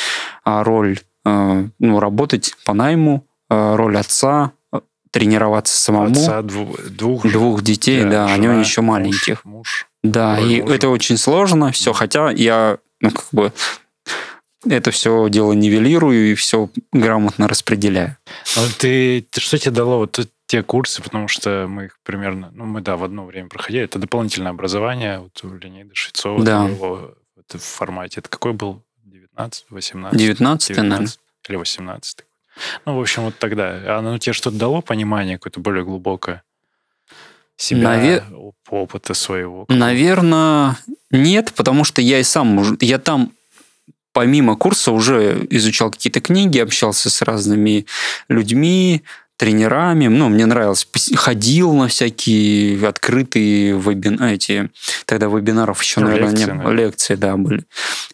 [0.44, 4.52] а, роль, э, ну, работать по найму, э, роль отца,
[5.18, 6.10] тренироваться самому.
[6.10, 9.44] Отца двух, двух, двух детей, да, да жена, они еще маленьких.
[9.44, 9.86] Муж, муж.
[10.02, 10.70] Да, и муж.
[10.70, 13.52] это очень сложно, все, хотя я ну, как бы
[14.68, 18.16] это все дело нивелирую и все грамотно распределяю.
[18.56, 22.64] Ну, ты, ты что тебе дало вот те курсы, потому что мы их примерно, ну,
[22.64, 23.84] мы, да, в одно время проходили.
[23.84, 26.44] Это дополнительное образование вот у Леонида Швецова.
[26.44, 26.64] Да.
[26.68, 27.14] Его,
[27.48, 28.20] в формате.
[28.20, 28.82] Это какой был?
[29.04, 30.18] 19, 18?
[30.18, 31.12] 19, 19 наверное.
[31.48, 32.24] Или 18.
[32.84, 33.98] Ну, в общем, вот тогда.
[33.98, 36.42] Оно тебе что-то дало понимание какое-то более глубокое?
[37.56, 38.24] Себя, Навер...
[38.68, 39.64] опыта своего?
[39.68, 40.76] Наверное,
[41.10, 43.32] нет, потому что я и сам, я там
[44.12, 47.86] помимо курса уже изучал какие-то книги, общался с разными
[48.28, 49.02] людьми,
[49.36, 50.06] тренерами.
[50.06, 50.88] Ну, мне нравилось.
[51.14, 54.70] Ходил на всякие открытые вебинары, эти,
[55.04, 56.70] тогда вебинаров еще, ну, наверное, лекции, не было.
[56.72, 57.64] Лекции, да, были.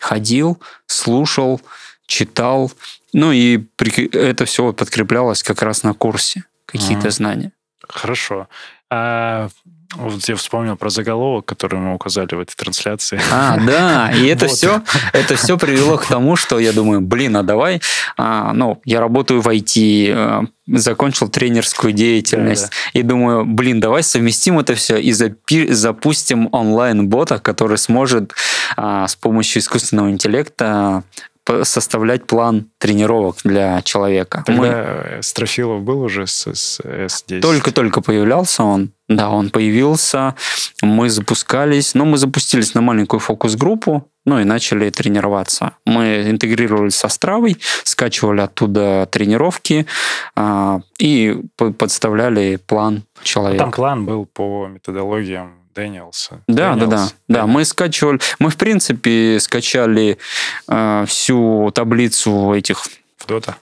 [0.00, 1.60] Ходил, слушал,
[2.06, 2.72] читал.
[3.12, 3.64] Ну, и
[4.12, 6.44] это все подкреплялось как раз на курсе.
[6.66, 7.10] Какие-то mm.
[7.10, 7.52] знания.
[7.88, 8.48] Хорошо.
[8.90, 9.48] А
[9.94, 13.20] вот я вспомнил про заголовок, который мы указали в этой трансляции.
[13.30, 14.56] А, да, и это вот.
[14.56, 14.82] все,
[15.12, 17.82] это все привело к тому, что я думаю, блин, а давай,
[18.16, 23.00] а, ну, я работаю в IT, а, закончил тренерскую деятельность, да, да.
[23.00, 28.32] и думаю, блин, давай совместим это все и запи- запустим онлайн-бота, который сможет
[28.76, 31.04] а, с помощью искусственного интеллекта
[31.62, 34.42] составлять план тренировок для человека.
[34.46, 34.62] Тогда
[35.16, 35.22] Мы...
[35.22, 37.40] Строфилов был уже с, с S10?
[37.40, 38.92] Только-только появлялся он.
[39.08, 40.34] Да, он появился.
[40.82, 41.94] Мы запускались.
[41.94, 45.72] Но ну, мы запустились на маленькую фокус-группу, ну и начали тренироваться.
[45.84, 49.86] Мы интегрировались со Стравой, скачивали оттуда тренировки
[50.34, 53.64] а, и подставляли план человека.
[53.64, 56.42] Там план был по методологиям Дэниелса.
[56.46, 56.90] Да, Дэниелс.
[56.90, 57.08] да, да.
[57.28, 60.18] Да, мы скачивали, мы в принципе скачали
[60.68, 62.84] э, всю таблицу этих.
[63.18, 63.56] В Дота.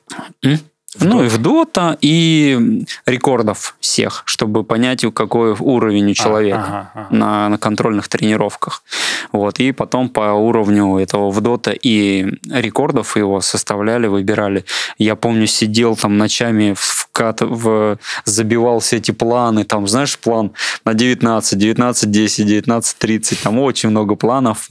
[0.98, 1.24] В ну, Dota.
[1.24, 6.90] и в Дота, и рекордов всех, чтобы понять, какой уровень у а, человека а, ага,
[6.94, 7.06] ага.
[7.14, 8.82] На, на контрольных тренировках.
[9.30, 14.64] Вот, и потом по уровню этого в Дота и рекордов его составляли, выбирали.
[14.98, 20.52] Я помню, сидел там ночами в кат, в, забивал все эти планы, там, знаешь, план
[20.84, 24.68] на 19, 19, 10, 19, 30, там очень много планов.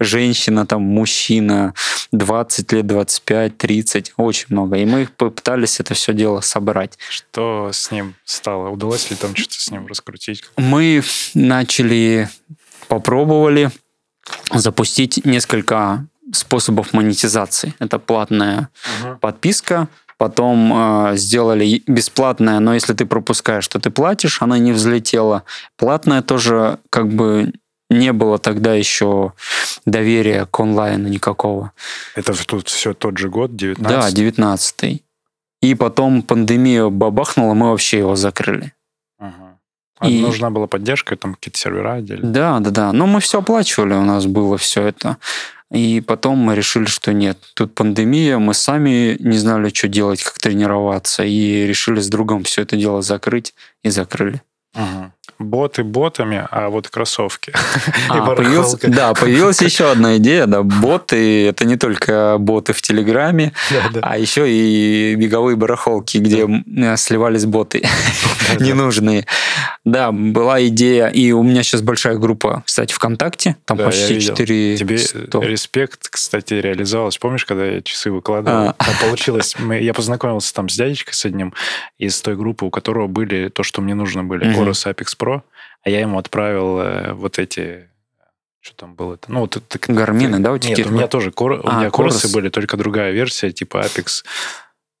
[0.00, 1.74] Женщина, там, мужчина,
[2.12, 4.76] 20 лет, 25, 30, очень много.
[4.76, 6.98] И мы их пытались это все дело собрать.
[7.08, 8.68] Что с ним стало?
[8.70, 10.44] Удалось ли там что-то с ним раскрутить?
[10.56, 11.02] Мы
[11.34, 12.28] начали,
[12.88, 13.70] попробовали
[14.52, 17.74] запустить несколько способов монетизации.
[17.78, 18.68] Это платная
[19.02, 19.18] угу.
[19.18, 19.88] подписка,
[20.18, 20.72] потом
[21.10, 25.44] э, сделали бесплатное, но если ты пропускаешь, то ты платишь, она не взлетела.
[25.76, 27.52] Платная тоже как бы
[27.90, 29.32] не было тогда еще
[29.84, 31.72] доверия к онлайну никакого.
[32.14, 35.02] Это тут все тот же год, 19 Да, 19
[35.62, 38.72] И потом пандемия бабахнула, мы вообще его закрыли.
[39.18, 39.58] Ага.
[39.98, 40.20] А и...
[40.20, 42.30] нужна была поддержка, там какие-то сервера отдельно?
[42.30, 42.92] Да, да, да.
[42.92, 45.16] Но мы все оплачивали, у нас было все это.
[45.70, 50.38] И потом мы решили, что нет, тут пандемия, мы сами не знали, что делать, как
[50.38, 54.42] тренироваться, и решили с другом все это дело закрыть и закрыли.
[54.74, 57.52] Угу боты ботами, а вот кроссовки.
[58.08, 63.52] А, появился, да, появилась еще одна идея, да, боты, это не только боты в Телеграме,
[63.70, 64.00] да, да.
[64.02, 66.96] а еще и беговые барахолки, где да.
[66.96, 67.82] сливались боты
[68.60, 69.26] ненужные.
[69.84, 74.98] Да, была идея, и у меня сейчас большая группа, кстати, ВКонтакте, там почти 4 Тебе
[74.98, 75.40] 100.
[75.42, 77.18] респект, кстати, реализовалось.
[77.18, 78.70] Помнишь, когда я часы выкладывал?
[78.70, 78.72] А.
[78.72, 81.54] Там получилось, я познакомился там с дядечкой с одним
[81.98, 85.42] из той группы, у которого были то, что мне нужно были, Chorus Apex Pro,
[85.82, 87.88] а я ему отправил э, вот эти
[88.66, 89.30] что там было это?
[89.30, 89.92] Ну, вот это...
[89.92, 90.74] Гармины, да, у тебя?
[90.74, 91.60] Нет, у меня тоже кор...
[91.64, 94.24] а, у меня коросы были, только другая версия, типа Apex.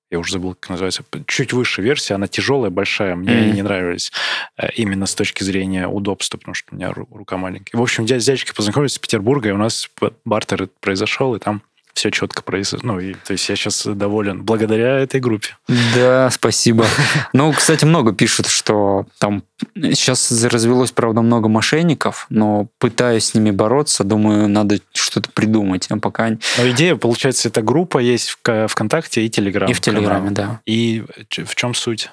[0.08, 1.02] Я уже забыл, как называется.
[1.26, 3.16] Чуть выше версия, она тяжелая, большая.
[3.16, 3.52] Мне mm-hmm.
[3.52, 4.12] не нравились
[4.56, 7.76] э, именно с точки зрения удобства, потому что у меня рука маленькая.
[7.76, 9.90] В общем, дядя с дядечкой познакомились с Петербурга, и у нас
[10.24, 11.62] бартер произошел, и там
[11.96, 12.92] все четко произошло.
[12.92, 15.56] Ну, и, то есть я сейчас доволен благодаря этой группе.
[15.94, 16.84] Да, спасибо.
[17.32, 19.42] Ну, кстати, много пишут, что там
[19.74, 25.96] сейчас развелось, правда, много мошенников, но пытаюсь с ними бороться, думаю, надо что-то придумать, а
[25.96, 26.28] пока...
[26.28, 29.70] Но идея, получается, эта группа есть в ВКонтакте и Телеграм.
[29.70, 30.60] И в Телеграме, да.
[30.66, 32.10] И в чем суть?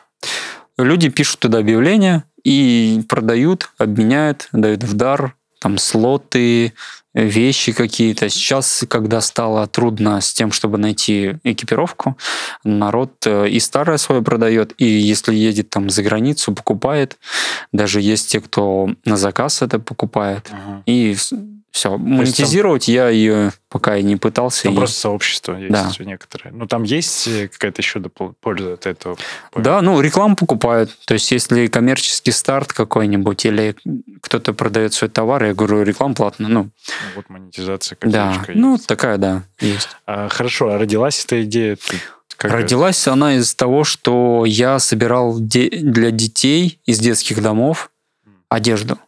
[0.77, 6.73] Люди пишут туда объявления и продают, обменяют, дают в дар там слоты,
[7.13, 8.29] вещи какие-то.
[8.29, 12.17] Сейчас, когда стало трудно с тем, чтобы найти экипировку,
[12.63, 17.17] народ э, и старое свое продает, и если едет там за границу, покупает.
[17.71, 20.49] Даже есть те, кто на заказ это покупает.
[20.49, 20.83] Угу.
[20.85, 21.15] И
[21.73, 24.63] все, монетизировать там, я ее пока и не пытался.
[24.63, 24.77] Там и...
[24.77, 25.91] просто сообщество есть да.
[26.05, 26.53] некоторые.
[26.53, 29.17] Ну, там есть э, какая-то еще польза от этого?
[29.55, 30.95] Да, ну, рекламу покупают.
[31.05, 33.75] То есть, если коммерческий старт какой-нибудь или
[34.21, 36.47] кто-то продает свой товар, я говорю, реклама платная.
[36.47, 36.69] Ну,
[37.15, 38.49] вот монетизация Да, есть.
[38.53, 39.89] ну, такая, да, есть.
[40.05, 41.79] А, хорошо, а родилась эта идея?
[42.37, 43.13] Как Родилась это?
[43.13, 47.89] она из того, что я собирал де- для детей из детских домов
[48.47, 48.99] одежду.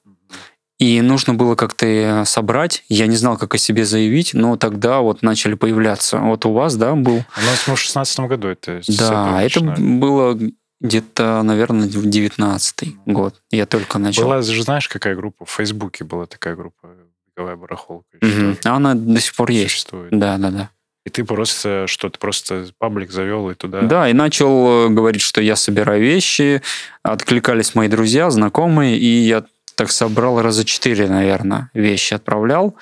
[0.77, 2.83] И нужно было как-то собрать.
[2.89, 6.19] Я не знал, как о себе заявить, но тогда вот начали появляться.
[6.19, 7.17] Вот у вас, да, был?
[7.17, 10.37] У нас мы в шестнадцатом году это Да, это было
[10.81, 13.41] где-то, наверное, в девятнадцатый год.
[13.51, 14.23] Я только начал.
[14.23, 15.45] Была же, знаешь, какая группа?
[15.45, 16.89] В Фейсбуке была такая группа
[17.35, 18.17] «Беговая барахолка».
[18.21, 18.57] Угу.
[18.65, 19.71] Она до сих пор есть.
[19.71, 20.09] Существует.
[20.11, 20.69] Да, да, да.
[21.05, 23.81] И ты просто что то просто паблик завел и туда.
[23.83, 26.63] Да, и начал э, говорить, что я собираю вещи.
[27.03, 29.45] Откликались мои друзья, знакомые, и я
[29.75, 32.75] так собрал раза четыре, наверное, вещи отправлял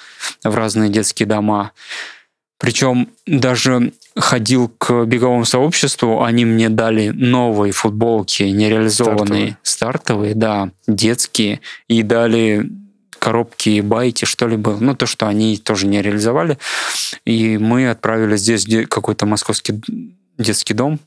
[0.44, 1.72] в разные детские дома.
[2.60, 10.70] Причем даже ходил к беговому сообществу, они мне дали новые футболки, нереализованные, стартовые, стартовые да,
[10.88, 12.70] детские, и дали
[13.20, 14.78] коробки байти, что ли было.
[14.80, 16.58] Ну, то, что они тоже не реализовали.
[17.26, 19.82] И мы отправили здесь какой-то московский
[20.38, 21.00] детский дом,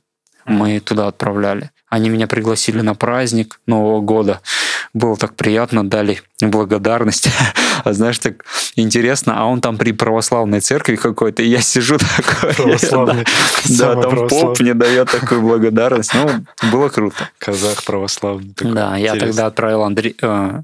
[0.47, 1.71] мы туда отправляли.
[1.89, 4.41] Они меня пригласили на праздник Нового года.
[4.97, 7.29] Было так приятно, дали благодарность.
[7.85, 12.55] а знаешь, так интересно, а он там при православной церкви какой-то, и я сижу такой.
[12.55, 13.27] Православный.
[13.79, 16.15] Да, там поп мне дает такую благодарность.
[16.15, 17.29] Ну, было круто.
[17.37, 18.55] Казах православный.
[18.59, 20.63] Да, я тогда отправил Андрей, э,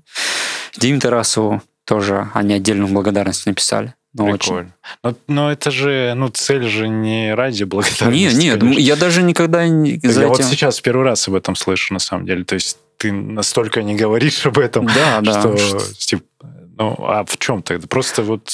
[0.78, 3.93] Диме Тарасову тоже, они отдельную благодарность написали.
[4.15, 4.75] Ну, Прикольно.
[5.03, 8.37] Но, но это же, ну, цель же не ради благодарности.
[8.37, 9.93] Нет, нет, я даже никогда не...
[10.03, 10.29] Я этим...
[10.29, 12.45] вот сейчас первый раз об этом слышу, на самом деле.
[12.45, 15.79] То есть ты настолько не говоришь об этом, да, что, да.
[15.97, 16.25] типа,
[16.79, 17.87] ну, а в чем тогда?
[17.87, 18.51] Просто вот...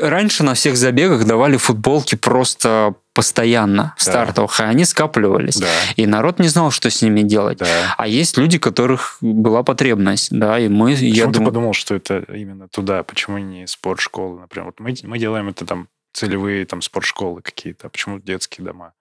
[0.00, 4.10] Раньше на всех забегах давали футболки просто постоянно в да.
[4.10, 5.56] стартовых, и они скапливались.
[5.56, 5.68] Да.
[5.96, 7.58] И народ не знал, что с ними делать.
[7.58, 7.94] Да.
[7.96, 10.90] А есть люди, которых была потребность, да, и мы...
[10.90, 11.44] Почему я ты дум...
[11.46, 13.04] подумал, что это именно туда?
[13.04, 14.66] Почему не спортшколы, например?
[14.66, 18.92] Вот мы, мы делаем это там целевые там спортшколы какие-то, а почему детские дома?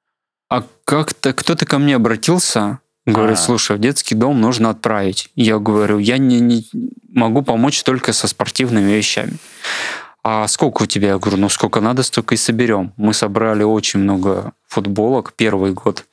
[0.50, 3.46] А как-то кто-то ко мне обратился, говорит, А-а-а.
[3.46, 5.30] слушай, в детский дом нужно отправить.
[5.36, 6.70] Я говорю, я не, не
[7.10, 9.38] могу помочь только со спортивными вещами
[10.24, 11.10] а сколько у тебя?
[11.10, 12.94] Я говорю, ну сколько надо, столько и соберем.
[12.96, 16.06] Мы собрали очень много футболок первый год.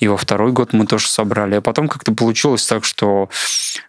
[0.00, 1.56] И во второй год мы тоже собрали.
[1.56, 3.28] А потом как-то получилось так, что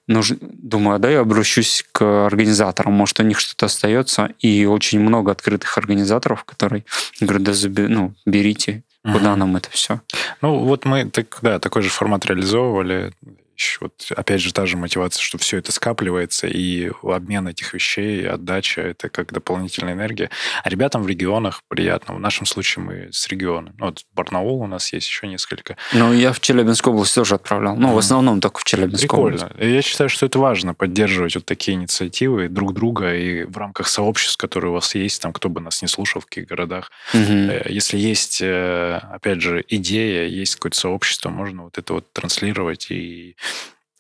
[0.08, 4.32] нужно, думаю, да, я обращусь к организаторам, может, у них что-то остается.
[4.39, 6.84] И очень много открытых организаторов, которые
[7.22, 9.39] говорят, да, заби, ну, берите, куда угу.
[9.39, 10.02] нам это все.
[10.41, 13.14] Ну, вот мы так, да, такой же формат реализовывали
[13.82, 18.82] вот опять же та же мотивация, что все это скапливается, и обмен этих вещей, отдача—
[18.82, 20.30] это как дополнительная энергия.
[20.64, 22.16] А ребятам в регионах приятно.
[22.16, 23.74] В нашем случае мы с региона.
[23.78, 25.78] Ну, вот Барнаул у нас есть еще несколько.
[25.93, 27.76] Ну, я в Челябинскую область тоже отправлял.
[27.76, 27.93] Ну, mm.
[27.93, 29.45] в основном только в Челябинскую Прикольно.
[29.47, 29.74] область.
[29.74, 34.38] Я считаю, что это важно, поддерживать вот такие инициативы друг друга и в рамках сообществ,
[34.38, 36.91] которые у вас есть, там, кто бы нас не слушал, в каких городах.
[37.14, 37.72] Mm-hmm.
[37.72, 43.36] Если есть, э, опять же, идея, есть какое-то сообщество, можно вот это вот транслировать и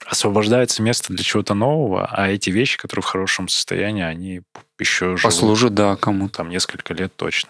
[0.05, 4.41] освобождается место для чего-то нового, а эти вещи, которые в хорошем состоянии, они
[4.79, 7.49] еще Послужат, да, кому Там несколько лет точно.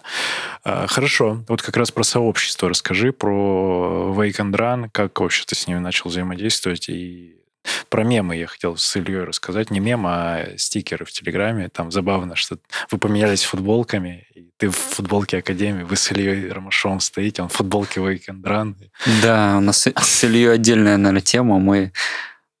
[0.64, 1.44] А, хорошо.
[1.48, 5.78] Вот как раз про сообщество расскажи, про Wake and Run, как вообще ты с ними
[5.78, 7.36] начал взаимодействовать и
[7.88, 9.70] про мемы я хотел с Ильей рассказать.
[9.70, 11.68] Не мемы, а стикеры в Телеграме.
[11.68, 12.58] Там забавно, что
[12.90, 17.52] вы поменялись футболками, и ты в футболке Академии, вы с Ильей Ромашовым стоите, он в
[17.52, 18.74] футболке Run.
[19.22, 21.58] Да, у нас с Ильей отдельная, наверное, тема.
[21.58, 21.92] Мы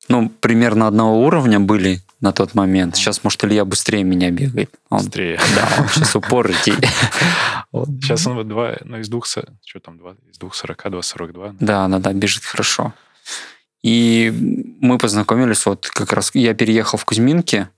[0.08, 2.96] ну, примерно одного уровня были на тот момент.
[2.96, 4.70] Сейчас, может, Илья быстрее меня бегает.
[4.88, 5.38] Он, быстрее.
[5.54, 6.72] Да, он сейчас упор идти.
[8.02, 9.44] Сейчас он два, ну, из двух, что
[9.82, 11.54] там, два, из двух сорока, два сорок два.
[11.60, 12.92] Да, да, да, бежит хорошо.
[13.86, 14.32] И
[14.80, 17.68] мы познакомились, вот как раз я переехал в Кузьминки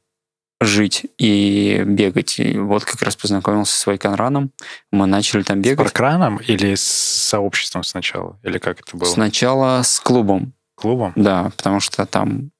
[0.60, 2.38] жить и бегать.
[2.38, 4.50] И вот как раз познакомился с Вайконраном.
[4.90, 5.86] Мы начали там бегать.
[5.86, 8.38] С Паркраном или с сообществом сначала?
[8.42, 9.08] Или как это было?
[9.08, 11.12] Сначала с клубом клубом?
[11.16, 12.50] Да, потому что там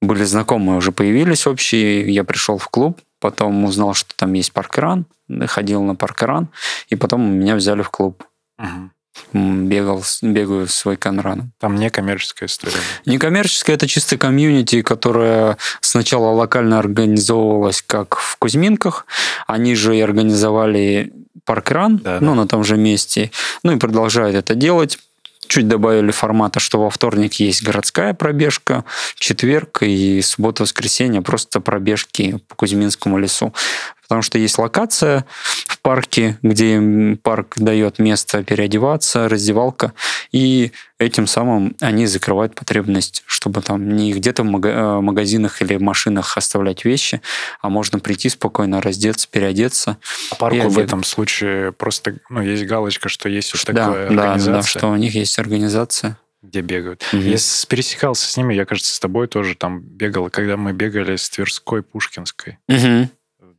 [0.00, 2.12] были знакомые, уже появились общие.
[2.12, 5.06] Я пришел в клуб, потом узнал, что там есть паркран,
[5.46, 6.48] ходил на паркран,
[6.88, 8.24] и потом меня взяли в клуб.
[8.58, 8.90] Угу.
[9.32, 11.52] Бегал, бегаю свой конран.
[11.58, 12.76] Там не коммерческая история.
[13.06, 19.06] Не коммерческая, это чисто комьюнити, которая сначала локально организовывалась как в Кузьминках.
[19.46, 21.12] Они же и организовали
[21.44, 22.42] паркран, да, ну, да.
[22.42, 23.30] на том же месте.
[23.62, 24.98] Ну и продолжают это делать
[25.48, 28.84] чуть добавили формата, что во вторник есть городская пробежка,
[29.16, 33.52] четверг и суббота-воскресенье просто пробежки по Кузьминскому лесу
[34.12, 35.24] потому что есть локация
[35.66, 39.94] в парке, где парк дает место переодеваться, раздевалка,
[40.32, 46.36] и этим самым они закрывают потребность, чтобы там не где-то в э, магазинах или машинах
[46.36, 47.22] оставлять вещи,
[47.62, 49.96] а можно прийти спокойно, раздеться, переодеться.
[50.30, 54.52] А парку в этом случае просто ну, есть галочка, что есть уж такая да, организация.
[54.52, 57.02] Да, да, что у них есть организация где бегают.
[57.12, 57.22] Угу.
[57.22, 57.38] Я
[57.68, 61.82] пересекался с ними, я, кажется, с тобой тоже там бегал, когда мы бегали с Тверской,
[61.82, 62.58] Пушкинской.
[62.68, 63.08] Угу.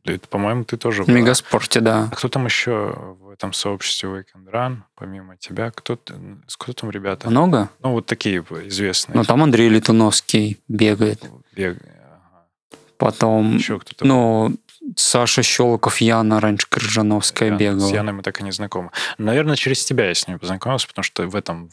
[0.06, 1.04] Это, по-моему, ты тоже...
[1.04, 2.10] В Мегаспорте, да.
[2.12, 5.72] А кто там еще в этом сообществе Weekend Run, помимо тебя?
[5.72, 7.30] Кто, кто там ребята?
[7.30, 7.70] Много?
[7.82, 9.16] Ну, вот такие известные.
[9.16, 11.24] Ну, там Андрей Летуновский бегает.
[11.56, 11.82] Бегает.
[11.86, 12.48] Ага.
[12.98, 13.56] Потом...
[13.56, 14.06] Еще кто-то?
[14.06, 14.58] Ну,
[14.98, 17.88] Саша Щелоков, Яна раньше Крыжановская Яна, бегала.
[17.88, 18.92] С Яной мы так и не знакомы.
[19.18, 21.70] Наверное, через тебя я с ними познакомился, потому что в этом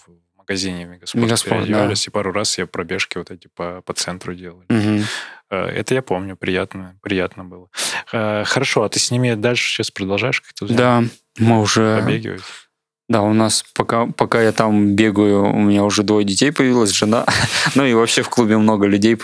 [0.50, 1.92] магазине Мегаспорт, Мегаспорт да.
[1.92, 4.64] и пару раз я пробежки вот эти по, по центру делал.
[4.68, 5.04] Угу.
[5.50, 7.68] Это я помню, приятно, приятно было.
[8.12, 10.72] Э, хорошо, а ты с ними дальше сейчас продолжаешь как-то?
[10.72, 11.04] Да,
[11.38, 12.00] мы уже...
[12.00, 12.42] Побегивать?
[13.08, 17.26] Да, у нас пока, пока я там бегаю, у меня уже двое детей появилась, жена.
[17.74, 19.16] ну и вообще в клубе много людей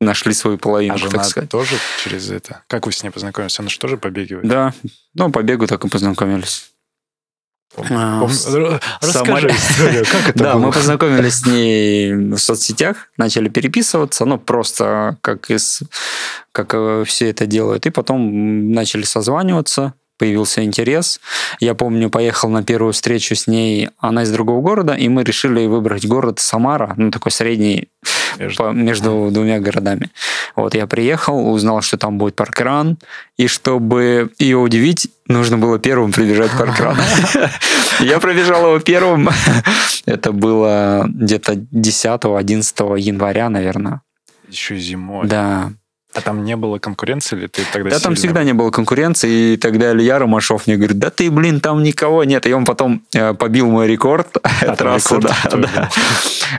[0.00, 1.50] нашли свою половину, а жена так сказать.
[1.50, 2.62] тоже через это?
[2.68, 3.58] Как вы с ней познакомились?
[3.58, 4.46] Она же тоже побегивает?
[4.46, 4.72] Да,
[5.14, 6.70] ну, по бегу так и познакомились.
[7.90, 8.26] А,
[9.00, 15.18] расскажи историю, как это Да, мы познакомились с ней в соцсетях, начали переписываться, ну, просто
[15.20, 15.82] как, из,
[16.52, 17.86] как э, все это делают.
[17.86, 21.20] И потом начали созваниваться, появился интерес.
[21.60, 25.66] Я помню, поехал на первую встречу с ней, она из другого города, и мы решили
[25.66, 27.88] выбрать город Самара, ну, такой средний
[28.38, 30.10] между, по, между двумя городами.
[30.54, 32.98] Вот я приехал, узнал, что там будет паркран,
[33.36, 36.96] и чтобы ее удивить, нужно было первым прибежать паркран.
[38.00, 39.30] Я пробежал его первым.
[40.04, 44.02] Это было где-то 10-11 января, наверное.
[44.48, 45.26] Еще зимой.
[45.26, 45.72] Да.
[46.16, 49.56] А там не было конкуренции или ты тогда Да, там всегда не было конкуренции, и
[49.56, 52.46] тогда Илья Ромашов мне говорит, да ты, блин, там никого нет.
[52.46, 55.18] И он потом э, побил мой рекорд а, трассы.
[55.18, 55.90] Да, да.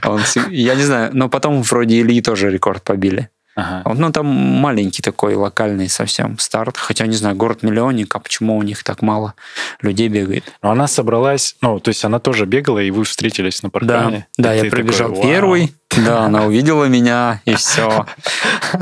[0.04, 3.30] Он, я не знаю, но потом вроде Ильи тоже рекорд побили.
[3.58, 3.82] Ага.
[3.92, 6.76] Ну, там маленький такой локальный совсем старт.
[6.76, 9.34] Хотя, не знаю, город-миллионник, а почему у них так мало
[9.82, 10.44] людей бегает?
[10.62, 14.28] Но она собралась, ну, то есть она тоже бегала, и вы встретились на паркане?
[14.36, 18.06] Да, да я пробежал такой, первый, да, она увидела меня, и все.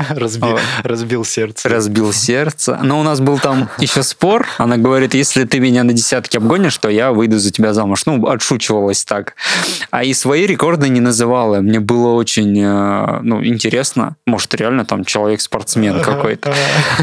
[0.09, 1.69] Разбил, разбил сердце.
[1.69, 2.79] Разбил сердце.
[2.83, 4.47] Но у нас был там еще спор.
[4.57, 8.05] Она говорит, если ты меня на десятке обгонишь, то я выйду за тебя замуж.
[8.05, 9.35] Ну, отшучивалась так.
[9.89, 11.61] А и свои рекорды не называла.
[11.61, 14.17] Мне было очень э, ну, интересно.
[14.25, 16.53] Может, реально там человек-спортсмен какой-то.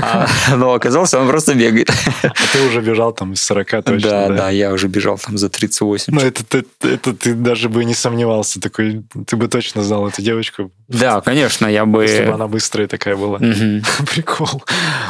[0.03, 0.27] А,
[0.57, 1.91] но оказалось, он просто бегает.
[2.23, 4.29] А ты уже бежал там из 40 точно, да?
[4.29, 6.15] Да, да, я уже бежал там за 38.
[6.15, 8.61] Ну, это, это, это ты даже бы не сомневался.
[8.61, 10.73] Такой, ты бы точно знал знал эту девочку.
[10.89, 12.03] Да, конечно, я бы...
[12.03, 13.39] Если бы она быстрая такая была.
[14.11, 14.63] Прикол.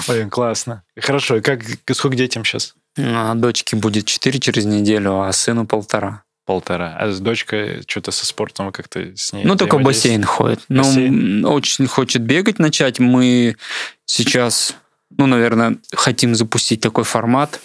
[0.09, 0.82] Ой, классно.
[1.01, 1.61] Хорошо, и как,
[1.93, 2.74] сколько детям сейчас?
[2.99, 6.22] А, дочке будет 4 через неделю, а сыну полтора.
[6.47, 6.97] Полтора.
[6.99, 9.45] А с дочкой что-то со спортом как-то с ней?
[9.45, 10.61] Ну, только бассейн ходит.
[10.68, 11.41] Ну, бассейн?
[11.41, 13.01] Ну, очень хочет бегать начать.
[13.01, 13.57] Мы
[14.05, 14.76] сейчас,
[15.16, 17.61] ну, наверное, хотим запустить такой формат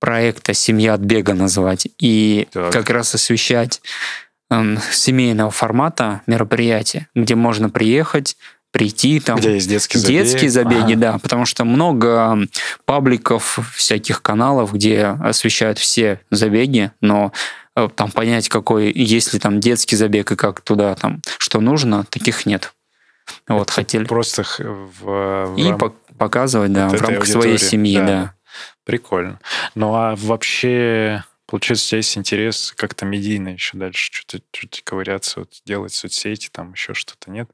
[0.00, 1.86] проекта «Семья от бега» называть.
[1.98, 2.72] И так.
[2.72, 3.80] как раз освещать
[4.50, 8.36] семейного формата мероприятия, где можно приехать,
[8.70, 9.38] прийти там.
[9.38, 10.18] Где есть детские забеги.
[10.18, 10.96] Детские забеги, ага.
[10.96, 12.38] да, потому что много
[12.84, 17.32] пабликов, всяких каналов, где освещают все забеги, но
[17.74, 22.04] э, там понять, какой, есть ли там детский забег и как туда там, что нужно,
[22.04, 22.74] таких нет.
[23.48, 24.04] Вот, Это хотели.
[24.04, 25.94] Просто в, в И рам...
[26.18, 28.06] показывать, да, вот в рамках своей семьи, да.
[28.06, 28.34] да.
[28.84, 29.40] Прикольно.
[29.74, 35.40] Ну а вообще Получается, у тебя есть интерес как-то медийно еще дальше что-то что ковыряться,
[35.40, 37.48] вот, делать соцсети, там еще что-то, нет?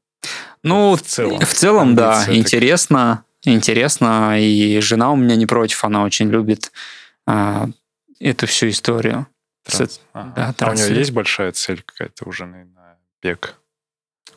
[0.63, 2.35] Ну, в целом, в целом да, так...
[2.35, 6.73] интересно, интересно, и жена у меня не против, она очень любит
[7.27, 7.69] а,
[8.21, 9.27] эту всю историю.
[9.65, 10.01] Транс...
[10.13, 10.55] Ага.
[10.59, 13.57] Да, а у нее есть большая цель какая-то уже на, на бег?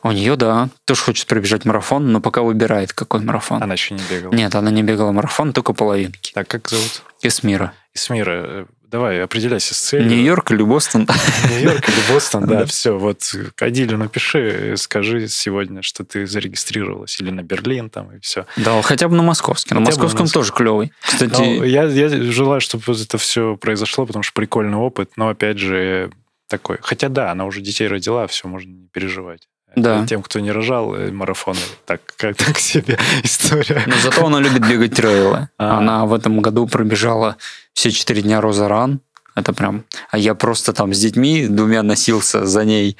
[0.02, 3.62] У нее, да, тоже хочет пробежать марафон, но пока выбирает, какой марафон.
[3.62, 4.32] Она еще не бегала?
[4.32, 6.32] Нет, она не бегала марафон, только половинки.
[6.32, 7.02] Так, как зовут?
[7.22, 7.72] Эсмира.
[7.92, 10.08] Эсмира, давай, определяйся с целью.
[10.08, 11.06] Нью-Йорк или Бостон?
[11.50, 12.96] Нью-Йорк или Бостон, да, все.
[12.96, 13.30] Вот
[13.60, 18.46] Адилю напиши, скажи сегодня, что ты зарегистрировалась, или на Берлин там, и все.
[18.56, 19.74] Да, хотя бы на московский.
[19.74, 20.92] На московском тоже клевый.
[21.02, 21.40] Кстати...
[21.40, 26.10] Ну, я, я желаю, чтобы это все произошло, потому что прикольный опыт, но, опять же,
[26.48, 26.78] такой.
[26.80, 29.46] Хотя да, она уже детей родила, все, можно не переживать.
[29.76, 30.06] Да.
[30.06, 33.82] Тем, кто не рожал э, марафоны, так как так себе история.
[33.86, 35.50] Но зато она любит бегать трейлы.
[35.58, 35.78] А.
[35.78, 37.36] Она в этом году пробежала
[37.74, 39.00] все четыре дня Роза Ран.
[39.34, 39.84] Это прям...
[40.10, 42.96] А я просто там с детьми двумя носился за ней.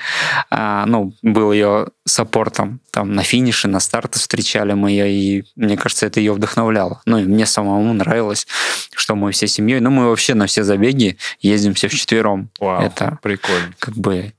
[0.51, 2.81] А, ну, был ее саппортом.
[2.91, 7.01] Там на финише, на старте встречали мы ее, и мне кажется, это ее вдохновляло.
[7.07, 8.47] Ну, и мне самому нравилось,
[8.95, 9.81] что мы все семьей...
[9.81, 12.51] Ну, мы вообще на все забеги ездим все вчетвером.
[12.61, 13.73] Вау, это прикольно.
[13.79, 14.35] Как бы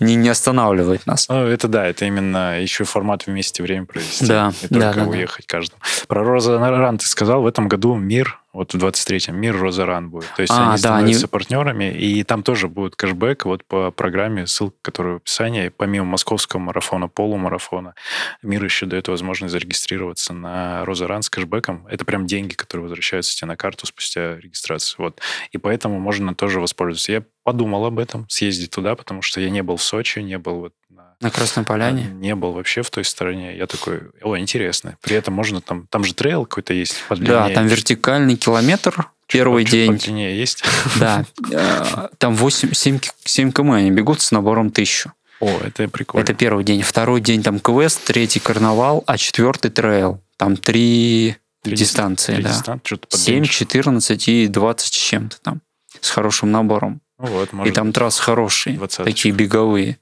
[0.00, 1.28] не, не останавливает нас.
[1.28, 4.26] Ну, это да, это именно еще формат вместе время провести.
[4.26, 5.56] Да, не да, только да, уехать да.
[5.56, 5.80] каждому.
[6.06, 10.32] Про Роза Ран ты сказал, в этом году мир вот в 23-м мир Розаран будет.
[10.34, 11.30] То есть а, они да, становятся они...
[11.30, 15.68] партнерами, и там тоже будет кэшбэк вот по программе, ссылка, которая в описании.
[15.68, 17.94] Помимо московского марафона, полумарафона,
[18.42, 21.86] мир еще дает возможность зарегистрироваться на Розаран с кэшбэком.
[21.88, 25.04] Это прям деньги, которые возвращаются тебе на карту спустя регистрацию.
[25.04, 25.20] Вот.
[25.52, 27.12] И поэтому можно тоже воспользоваться.
[27.12, 30.60] Я подумал об этом, съездить туда, потому что я не был в Сочи, не был
[30.60, 30.72] вот
[31.20, 32.04] на Красной Поляне?
[32.04, 33.56] Не был вообще в той стороне.
[33.56, 34.96] Я такой, о, интересно.
[35.00, 35.86] При этом можно там...
[35.88, 39.98] Там же трейл какой-то есть Да, там вертикальный километр первый чуть, день.
[39.98, 40.64] Чуть есть.
[40.98, 41.24] Да.
[41.52, 45.12] Э, там 8, 7, 7 км они бегут с набором 1000.
[45.40, 46.22] О, это прикольно.
[46.22, 46.82] Это первый день.
[46.82, 50.20] Второй день там квест, третий карнавал, а четвертый трейл.
[50.36, 52.50] Там три, три дистанции, три да.
[52.50, 52.80] Дистан...
[53.08, 55.60] 7, 14 и 20 с чем-то там.
[56.00, 57.00] С хорошим набором.
[57.18, 59.98] Ну вот, и там трассы хорошие, такие беговые.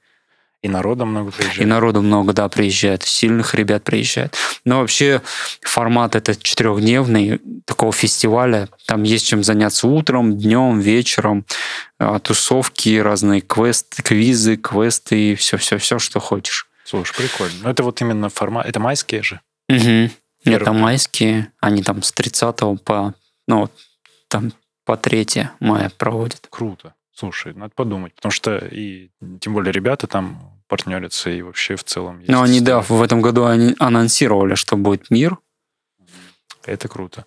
[0.63, 1.61] И народа много приезжает.
[1.61, 3.03] И народу много, да, приезжает.
[3.03, 4.37] Сильных ребят приезжает.
[4.65, 5.23] Но вообще
[5.61, 8.69] формат этот четырехдневный такого фестиваля.
[8.87, 11.45] Там есть чем заняться утром, днем, вечером.
[11.99, 16.69] А, тусовки, разные квесты, квизы, квесты и все-все-все, что хочешь.
[16.85, 17.55] Слушай, прикольно.
[17.63, 18.67] Но это вот именно формат...
[18.67, 19.41] Это майские же?
[19.69, 20.11] Угу.
[20.47, 21.53] Это майские.
[21.61, 23.15] Они там с 30 по...
[23.47, 23.71] Ну,
[24.29, 24.53] там
[24.85, 26.47] по 3 мая проводят.
[26.51, 26.96] Круто.
[27.19, 29.09] Слушай, надо подумать, потому что и
[29.41, 32.23] тем более ребята там партнерятся и вообще в целом.
[32.29, 35.39] Ну, они, да, в этом году они анонсировали, что будет мир.
[36.67, 37.25] Это круто.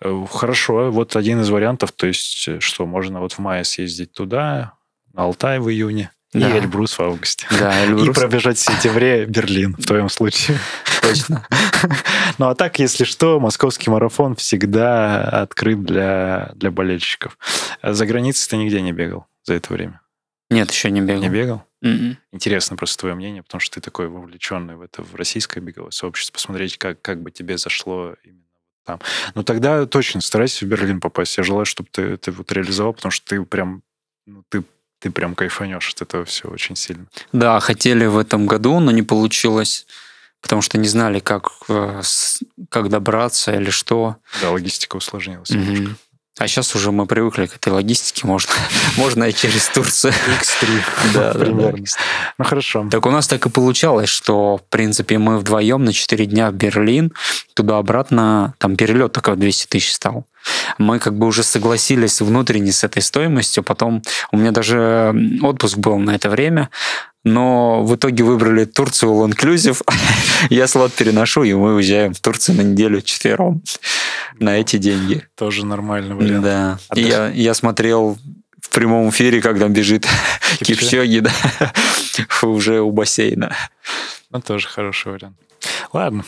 [0.00, 4.12] Э, хорошо, вот один из вариантов, то есть, э, что можно вот в мае съездить
[4.12, 4.74] туда,
[5.12, 6.48] на Алтай в июне, да.
[6.48, 7.48] и Эльбрус в августе.
[7.58, 8.16] Да, Эльбрус.
[8.16, 10.58] И пробежать в сентябре Берлин в твоем случае.
[11.00, 11.44] Точно.
[12.38, 17.36] Ну а так, если что, московский марафон всегда открыт для, для болельщиков.
[17.82, 20.00] За границей ты нигде не бегал за это время?
[20.50, 21.22] Нет, еще не бегал.
[21.22, 21.66] Не бегал?
[21.84, 22.16] Mm-mm.
[22.32, 26.34] Интересно просто твое мнение, потому что ты такой вовлеченный в это в российское беговое сообщество.
[26.34, 28.42] Посмотреть, как, как бы тебе зашло именно
[28.84, 29.00] там.
[29.34, 31.36] Ну тогда точно старайся в Берлин попасть.
[31.38, 33.82] Я желаю, чтобы ты, ты вот реализовал, потому что ты прям,
[34.26, 34.62] ну, ты
[35.02, 37.06] ты прям кайфанешь от этого все очень сильно.
[37.32, 39.84] Да, хотели в этом году, но не получилось,
[40.40, 42.02] потому что не знали, как, э,
[42.68, 44.18] как добраться или что.
[44.40, 45.58] Да, логистика усложнилась угу.
[45.58, 45.96] немножко.
[46.38, 48.52] А сейчас уже мы привыкли к этой логистике, можно,
[48.96, 50.14] можно и через Турцию.
[50.40, 50.68] X3,
[51.14, 51.84] да, примерно.
[52.38, 52.88] Ну, хорошо.
[52.90, 56.54] Так у нас так и получалось, что, в принципе, мы вдвоем на 4 дня в
[56.54, 57.12] Берлин,
[57.52, 60.24] туда-обратно, там перелет только в 200 тысяч стал.
[60.78, 64.02] Мы как бы уже согласились внутренне с этой стоимостью, потом
[64.32, 66.70] у меня даже отпуск был на это время,
[67.24, 69.82] но в итоге выбрали Турцию All Inclusive.
[70.50, 73.62] Я слот переношу, и мы уезжаем в Турцию на неделю четвером
[74.38, 75.26] на эти деньги.
[75.34, 76.44] Тоже нормальный вариант.
[76.44, 76.78] Да.
[76.88, 78.18] А и я, я смотрел
[78.60, 80.06] в прямом эфире, как там бежит
[80.60, 81.32] Кипчоги, да,
[82.42, 83.54] уже у бассейна.
[84.30, 85.36] Ну, тоже хороший вариант.
[85.92, 86.24] Ладно.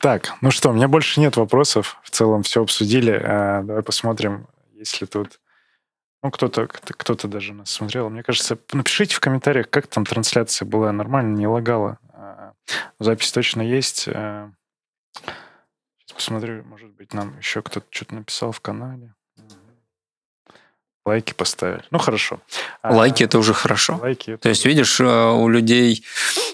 [0.00, 1.98] Так, ну что, у меня больше нет вопросов.
[2.02, 3.20] В целом все обсудили.
[3.24, 5.40] А, давай посмотрим, если тут
[6.22, 8.10] ну, кто-то кто-то даже нас смотрел.
[8.10, 11.98] Мне кажется, напишите в комментариях, как там трансляция была, нормально, не лагала.
[12.12, 12.52] А,
[12.98, 14.00] запись точно есть.
[14.02, 14.50] Сейчас
[16.18, 19.14] посмотрю, может быть, нам еще кто-то что-то написал в канале.
[21.06, 21.84] Лайки поставили.
[21.90, 22.38] Ну, хорошо.
[22.82, 23.98] А, лайки это уже хорошо.
[24.02, 26.04] Лайки это То есть, видишь, э, у людей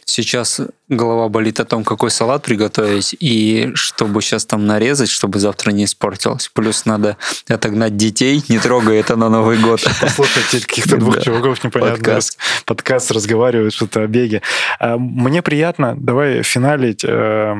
[0.05, 5.73] сейчас голова болит о том, какой салат приготовить, и чтобы сейчас там нарезать, чтобы завтра
[5.73, 6.49] не испортилось.
[6.55, 7.17] Плюс надо
[7.49, 9.83] отогнать детей, не трогая это на Новый год.
[10.01, 11.97] Послушайте каких-то двух чуваков непонятно.
[11.97, 12.39] Подкаст.
[12.65, 14.41] Подкаст разговаривают что-то о беге.
[14.79, 17.57] А, мне приятно, давай финалить э, Э,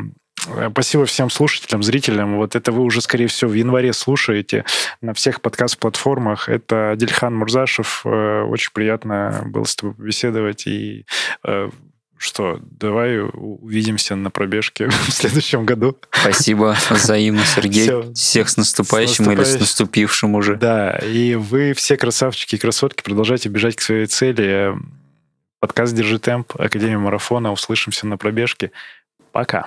[0.71, 2.37] спасибо всем слушателям, зрителям.
[2.37, 4.65] Вот это вы уже, скорее всего, в январе слушаете
[5.01, 6.49] на всех подкаст-платформах.
[6.49, 8.03] Это Дильхан Мурзашев.
[8.05, 10.67] Э, очень приятно было с тобой побеседовать.
[10.67, 11.07] И
[11.45, 11.71] э,
[12.17, 15.99] что, давай увидимся на пробежке в следующем году.
[16.11, 17.83] Спасибо взаимно, Сергей.
[17.83, 18.13] Все.
[18.15, 20.57] Всех с наступающим, с наступающим или с наступившим уже.
[20.57, 24.75] Да, и вы все красавчики и красотки, продолжайте бежать к своей цели.
[25.61, 27.51] Подкаст «Держи темп», Академия марафона.
[27.51, 28.71] Услышимся на пробежке.
[29.33, 29.67] Пока.